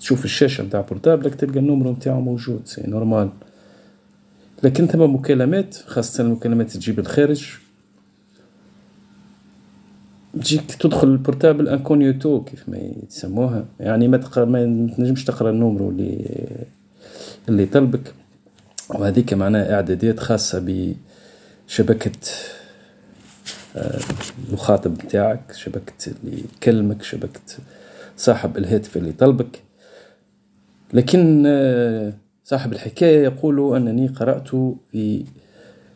[0.00, 3.30] تشوف الشاشة نتاع portable ك تلقى ال numéro نتاعو موجود c'est normal.
[4.62, 7.54] لكن ثم مكالمات خاصة المكالمات تجيب الخارج.
[10.34, 12.78] تجيك تدخل ال portable incognito كيف ما
[13.08, 13.64] يسموها.
[13.80, 14.64] يعني ما تقرا ما
[14.96, 16.26] تنجمش تقرأ ال numéro اللي
[17.48, 18.14] اللي طلبك.
[18.90, 20.64] وهذيك معناها اعدادات خاصة
[21.68, 22.12] بشبكة
[24.48, 27.40] المخاطب نتاعك شبكة اللي يكلمك شبكة
[28.16, 29.62] صاحب الهاتف اللي طلبك.
[30.92, 31.44] لكن
[32.44, 34.48] صاحب الحكاية يقول أنني قرأت
[34.92, 35.24] في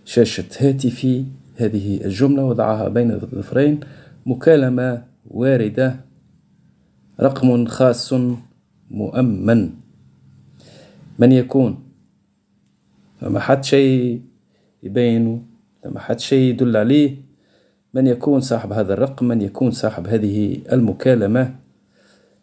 [0.04, 1.24] شاشة هاتفي
[1.56, 3.80] هذه الجملة وضعها بين الظفرين
[4.26, 5.96] مكالمة واردة
[7.20, 8.14] رقم خاص
[8.90, 9.70] مؤمن.
[11.18, 11.89] من يكون؟
[13.20, 14.22] فما حد شيء
[14.82, 15.42] يبينه
[15.82, 17.16] فما حد شيء يدل عليه
[17.94, 21.54] من يكون صاحب هذا الرقم من يكون صاحب هذه المكالمة؟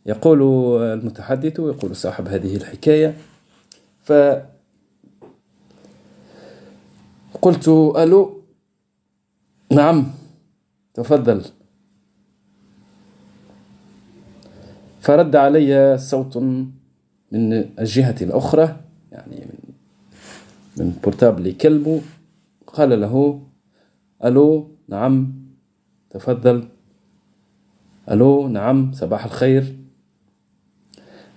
[0.06, 0.42] يقول
[0.84, 3.18] المتحدث يقول صاحب هذه الحكاية.
[4.04, 4.14] ف
[7.42, 7.68] قلت
[7.98, 8.42] ألو؟
[9.72, 10.12] نعم
[10.94, 11.42] تفضل.
[15.02, 16.38] فرد علي صوت
[17.32, 18.76] من الجهة الأخرى
[19.12, 19.67] يعني من
[20.78, 22.02] من بورتابل يكلمه
[22.68, 23.48] قال له
[24.26, 25.34] ألو نعم
[26.10, 26.70] تفضل.
[28.12, 29.78] ألو نعم صباح الخير.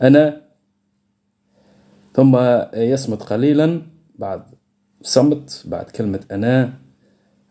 [0.03, 0.43] أنا
[2.14, 2.36] ثم
[2.74, 3.82] يصمت قليلا
[4.18, 4.43] بعد
[5.03, 6.78] صمت بعد كلمة أنا.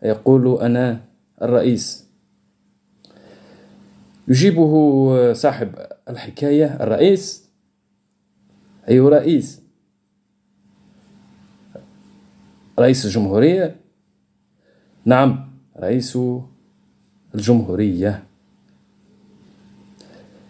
[0.02, 1.00] يقول أنا
[1.42, 2.10] الرئيس.
[4.28, 5.74] يجيبه صاحب
[6.08, 7.50] الحكاية الرئيس؟
[8.88, 9.62] أي رئيس.
[12.80, 13.76] رئيس الجمهورية؟
[15.04, 15.50] نعم
[15.80, 16.18] رئيس
[17.34, 18.22] الجمهورية.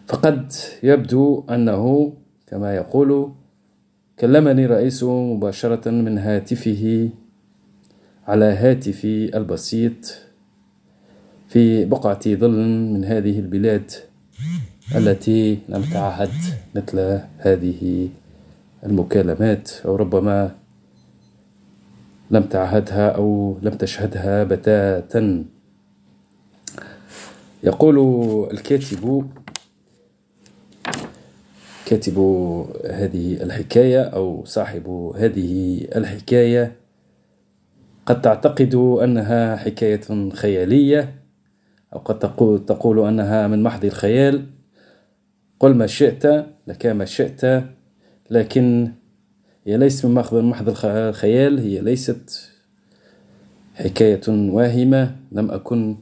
[0.06, 0.52] فقد
[0.82, 2.12] يبدو أنه
[2.46, 3.32] كما يقول
[4.18, 7.10] كلمني رئيس مباشرة من هاتفه
[8.28, 10.14] على هاتفي البسيط
[11.48, 13.92] في بقعة ظل من هذه البلاد
[14.96, 16.30] التي لم تعهد
[16.74, 18.08] مثل هذه
[18.86, 20.59] المكالمات أو ربما
[22.30, 25.44] لم تعهدها أو لم تشهدها بتاتا.
[27.62, 27.98] يقول
[28.52, 29.30] الكاتب
[31.86, 32.18] كاتب
[32.90, 36.76] هذه الحكاية أو صاحب هذه الحكاية
[38.06, 41.14] قد تعتقد أنها حكاية خيالية
[41.94, 42.18] أو قد
[42.66, 44.46] تقول, أنها من محض الخيال.
[45.60, 46.26] قل ما شئت
[46.66, 47.64] لك ما شئت
[48.30, 48.92] لكن
[49.66, 52.50] هي ليست من مخبر محض الخيال هي ليست
[53.74, 55.16] حكاية واهمة.
[55.32, 55.96] لم أكن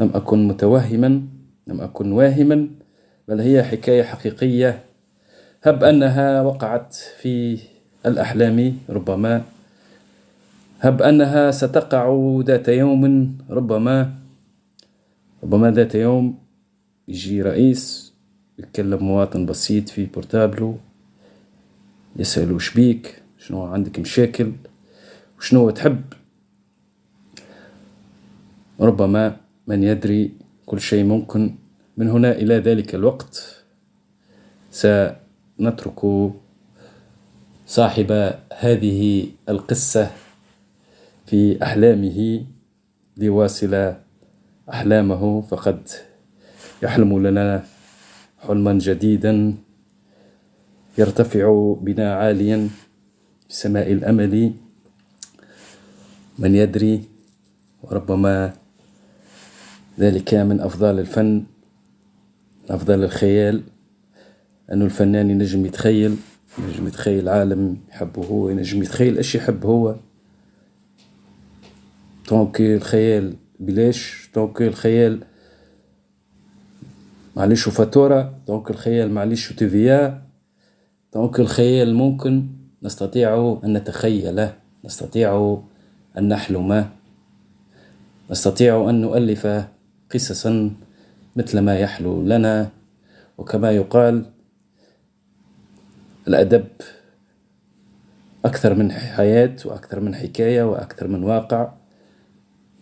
[0.00, 1.22] لم أكن متوهما
[1.66, 2.68] لم أكن واهما
[3.28, 4.84] بل هي حكاية حقيقية.
[5.62, 7.58] هب أنها وقعت في
[8.06, 9.42] الأحلام ربما.
[10.80, 12.04] هب أنها ستقع
[12.46, 14.14] ذات يوم ربما.
[15.44, 16.38] ربما ذات يوم
[17.08, 18.12] يجي رئيس
[18.58, 20.76] يتكلم مواطن بسيط في بورتابلو.
[22.16, 24.52] يسأل وش بيك؟ شنو عندك مشاكل؟
[25.38, 26.02] وشنو تحب؟
[28.80, 29.36] ربما
[29.66, 30.32] من يدري
[30.66, 31.54] كل شيء ممكن
[31.96, 33.64] من هنا إلى ذلك الوقت.
[34.70, 36.30] سنترك
[37.66, 40.10] صاحب هذه القصة
[41.26, 42.46] في أحلامه
[43.16, 43.94] ليواصل
[44.70, 45.40] أحلامه.
[45.40, 45.88] فقد
[46.82, 47.64] يحلم لنا
[48.38, 49.54] حلما جديدا.
[50.98, 52.68] يرتفع بنا عاليا
[53.48, 54.52] في سماء الأمل.
[56.38, 57.04] من يدري
[57.82, 58.52] وربما
[60.00, 61.44] ذلك من أفضال الفن
[62.70, 63.62] أفضل الخيال.
[64.72, 66.16] أنه الفنان ينجم يتخيل
[66.58, 69.96] ينجم يتخيل عالم يحبه هو ينجم يتخيل إيش يحب هو.
[72.30, 75.20] دونك الخيال بلاش donc الخيال
[77.36, 80.22] ما عليهش facture donc الخيال ما عليهش TVA
[81.14, 82.46] donc الخيال ممكن
[82.82, 84.54] نستطيع أن نتخيله
[84.84, 85.58] نستطيع
[86.18, 86.88] أن نحلم
[88.30, 89.46] نستطيع أن نؤلف
[90.14, 90.70] قصصا
[91.36, 92.68] مثل ما يحلو لنا.
[93.38, 94.26] وكما يقال
[96.28, 96.66] الأدب
[98.44, 101.72] أكثر من حياة وأكثر من حكاية وأكثر من واقع.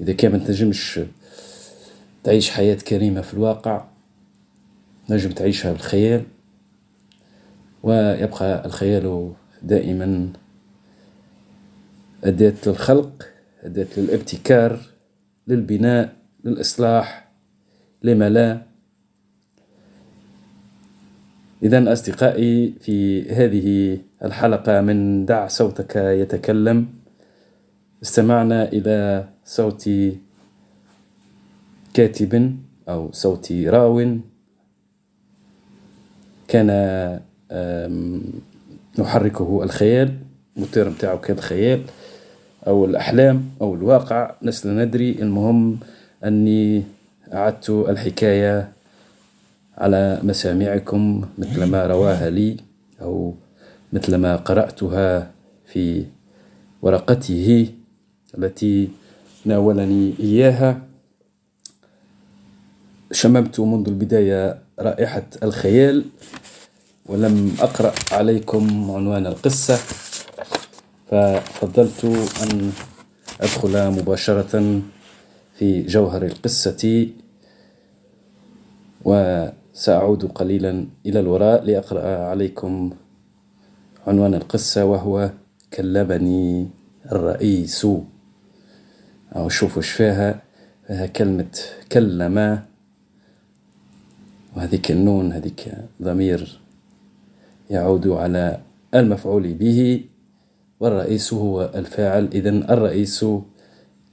[0.01, 1.01] إذا كان ما تنجمش
[2.25, 3.85] تعيش حياة كريمة في الواقع
[5.11, 6.25] نجم تعيشها بالخيال.
[7.83, 10.33] ويبقى الخيال دائما.
[12.25, 13.29] أداة للخلق
[13.63, 14.81] أداة للابتكار
[15.47, 17.29] للبناء للإصلاح
[18.03, 18.63] لما لا.
[21.63, 26.89] إذا أصدقائي في هذه الحلقة من دع صوتك يتكلم
[28.03, 29.91] استمعنا إلى صوت
[31.95, 32.57] كاتب
[32.89, 34.19] أو صوت راو.
[36.49, 36.71] كان
[38.99, 40.15] نحركه الخيال
[40.57, 41.81] الموتور متاعه كان الخيال
[42.67, 44.35] أو الأحلام أو الواقع.
[44.43, 45.13] لسنا ندري.
[45.13, 45.79] المهم
[46.25, 46.83] أني
[47.33, 48.73] أعدت الحكاية
[49.79, 52.57] على مسامعكم مثل ما رواها لي
[53.03, 53.35] أو
[53.93, 55.31] مثل ما قرأتها
[55.67, 56.05] في
[56.83, 57.69] ورقته
[58.39, 58.89] التي
[59.45, 60.81] ناولني إياها.
[63.13, 66.05] شممت منذ البداية رائحة الخيال
[67.13, 69.77] ولم أقرأ عليكم عنوان القصة
[71.11, 72.05] ففضلت
[72.43, 72.73] أن
[73.41, 74.81] أدخل مباشرة
[75.55, 77.09] في جوهر القصة
[79.05, 82.91] وسأعود قليلا إلى الوراء لأقرأ عليكم
[84.07, 85.31] عنوان القصة وهو
[85.73, 86.69] كلمني
[87.13, 87.87] الرئيس.
[89.37, 90.43] أو شوفوا فيها
[90.87, 91.59] فيها كلمة
[91.93, 92.63] كلم
[94.57, 96.62] وهذيك النون هذيك ضمير
[97.71, 98.61] يعود على
[98.95, 100.05] المفعول به
[100.81, 102.29] والرئيس هو الفاعل.
[102.35, 103.27] إذا الرئيس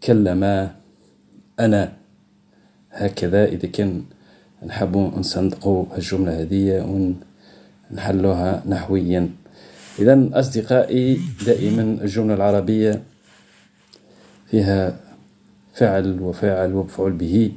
[0.03, 0.69] كلم
[1.59, 1.93] أنا.
[2.91, 4.03] هكذا إذا كان
[4.65, 6.85] نحب نصندقوا الجملة هذه
[7.91, 9.29] ونحلوها نحويا.
[9.99, 13.01] إذا أصدقائي دائما الجملة العربية
[14.51, 14.99] فيها
[15.73, 17.51] فعل وفاعل ومفعول به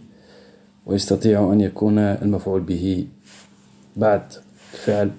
[0.86, 3.06] ويستطيع أن يكون المفعول به
[3.96, 4.22] بعد
[4.74, 5.10] الفعل.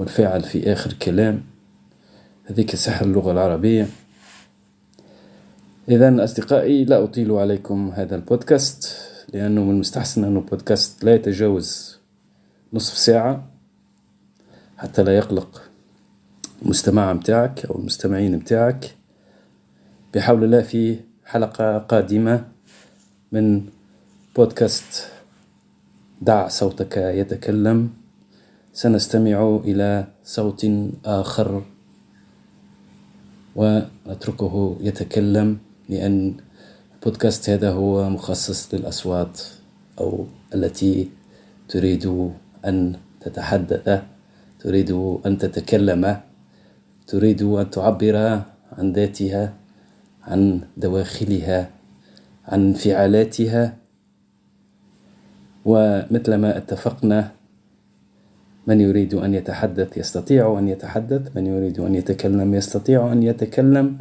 [0.00, 1.42] والفاعل في آخر كلام.
[2.44, 3.88] هذيك سحر اللغة العربية.
[5.88, 8.96] إذا أصدقائي لا أطيل عليكم هذا البودكاست
[9.32, 11.98] لأنه من المستحسن أنه بودكاست لا يتجاوز
[12.72, 13.46] نصف ساعة
[14.78, 15.62] حتى لا يقلق
[16.62, 18.94] المستمع متاعك أو المستمعين متاعك
[20.14, 22.44] بحول الله في حلقة قادمة
[23.32, 23.64] من
[24.36, 25.08] بودكاست
[26.22, 27.99] دع صوتك يتكلم.
[28.72, 30.66] سنستمع إلى صوت
[31.04, 31.62] آخر
[33.56, 35.58] ونتركه يتكلم
[35.88, 36.34] لأن
[36.94, 39.40] البودكاست هذا هو مخصص للأصوات
[40.00, 41.10] أو التي
[41.68, 42.30] تريد
[42.66, 44.02] أن تتحدث
[44.60, 44.90] تريد
[45.26, 46.20] أن تتكلم
[47.06, 48.16] تريد أن تعبر
[48.72, 49.54] عن ذاتها
[50.22, 51.70] عن دواخلها
[52.48, 53.76] عن انفعالاتها
[55.64, 57.39] ومثل ما اتفقنا
[58.66, 63.98] من يريد أن يتحدث يستطيع أن يتحدث من يريد أن يتكلم يستطيع أن يتكلم.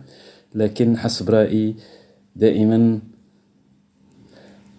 [0.56, 1.76] لكن حسب رأيي
[2.36, 3.00] دائما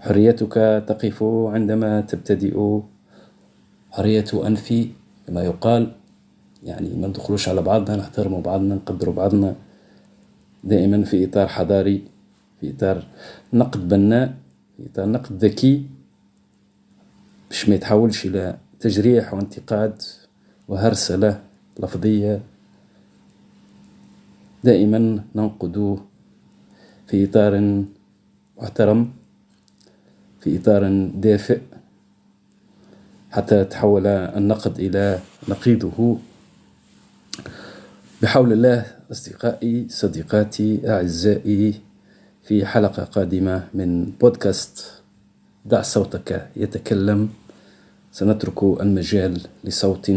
[0.01, 2.81] حريتك تقف عندما تبتدئ.
[3.91, 4.89] حرية أنفي
[5.27, 5.93] كما يقال
[6.65, 9.55] يعني ما ندخلوش على بعضنا نحترموا بعضنا نقدروا بعضنا.
[10.65, 12.03] دائما في إطار حضاري
[12.61, 13.07] في إطار
[13.53, 14.35] نقد بناء
[14.77, 15.87] في إطار نقد ذكي.
[17.51, 20.03] باش ما يتحولش إلى تجريح وانتقاد
[20.69, 21.41] وهرسلة
[21.81, 22.41] لفظية.
[24.65, 25.99] دائما ننقد
[27.07, 27.83] في إطار
[28.59, 29.11] محترم
[30.41, 31.61] في إطار دافئ
[33.31, 35.19] حتى تحول النقد إلى
[35.49, 36.19] نقيضه
[38.23, 41.81] بحول الله أصدقائي صديقاتي أعزائي
[42.45, 45.03] في حلقة قادمة من بودكاست
[45.65, 47.29] دع صوتك يتكلم
[48.13, 50.11] سنترك المجال لصوت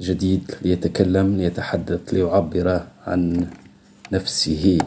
[0.00, 3.46] جديد ليتكلم ليتحدث ليعبر عن
[4.12, 4.78] نفسه.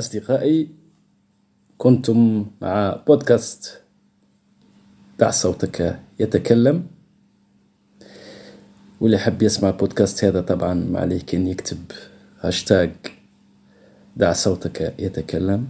[0.00, 0.68] أصدقائي
[1.78, 3.80] كنتم مع بودكاست
[5.18, 6.86] دع صوتك يتكلم.
[9.00, 11.78] واللي حب يسمع البودكاست هذا طبعا ما عليه كان يكتب
[12.40, 12.90] هاشتاج
[14.16, 15.68] دع صوتك يتكلم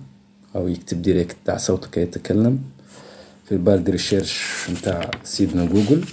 [0.56, 2.62] أو يكتب direct دع صوتك يتكلم
[3.44, 6.04] في ال barre recherche متاع سيدنا جوجل.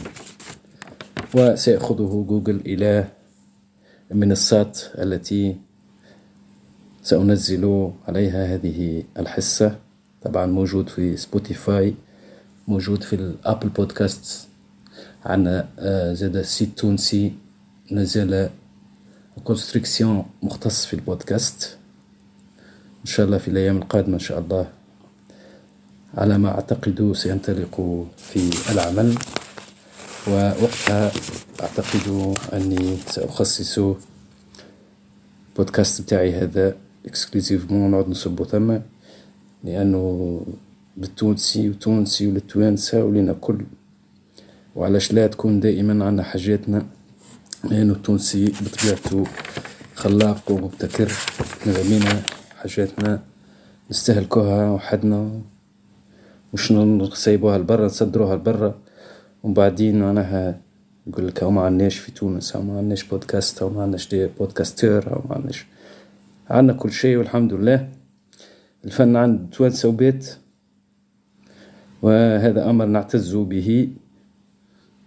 [1.36, 3.08] وسيأخذه جوجل إلى
[4.12, 5.67] المنصات التي
[7.08, 9.76] سأنزل عليها هذه الحصة
[10.22, 11.96] طبعا موجود في سبوتيفاي
[12.68, 14.48] موجود في الأبل بودكاست
[15.26, 15.68] عندنا
[16.14, 17.34] زادة site تونسي
[17.92, 18.50] مازال
[19.44, 21.78] en construction مختص في البودكاست.
[23.02, 24.68] إن شاء الله في الأيام القادمة إن شاء الله.
[26.18, 29.16] على ما أعتقد سينطلق في العمل.
[30.28, 31.12] ووقتها
[31.62, 33.80] أعتقد أني سأخصص
[35.58, 36.76] بودكاست بتاعي هذا
[37.08, 38.78] exclusivement نقعد نصبو ثم
[39.64, 40.42] لأنه
[40.98, 43.66] بالتونسي وتونسي وللتوانسة ولنا كل
[44.76, 46.86] وعلاش لا تكون دائما عنا حاجاتنا
[47.64, 49.24] لأنه التونسي بطبيعته
[49.96, 51.12] خلاق ومبتكر
[51.68, 52.22] نغمينا
[52.58, 53.22] حاجاتنا
[53.92, 55.42] نستهلكوها وحدنا
[56.54, 58.76] مش نسيبوها لبرا نصدروها لبرا
[59.44, 60.60] ومن بعدين معناها
[61.08, 65.66] يقول لك ما عندناش في تونس ما عندناش بودكاست ما عندناش بودكاستير أو ما عندناش
[66.50, 67.90] عندنا كل شيء والحمد لله.
[68.86, 70.38] الفن عند توانسة وبيت
[72.02, 73.90] وهذا أمر نعتز به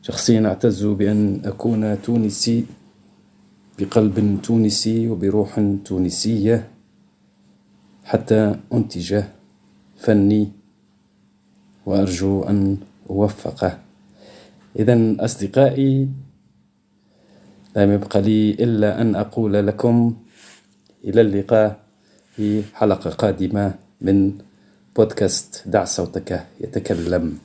[0.03, 2.67] شخصيا أعتز بأن أكون تونسي
[3.79, 6.69] بقلب تونسي وبروح تونسية
[8.05, 9.23] حتى أنتج
[9.97, 10.53] فني
[11.87, 12.77] وأرجو أن
[13.11, 13.79] أوفقه.
[14.79, 16.09] إذا أصدقائي
[17.77, 20.15] لم يبق لي إلا أن أقول لكم
[21.05, 21.81] إلى اللقاء
[22.37, 24.33] في حلقة قادمة من
[24.97, 27.39] بودكاست دع صوتك يتكلم.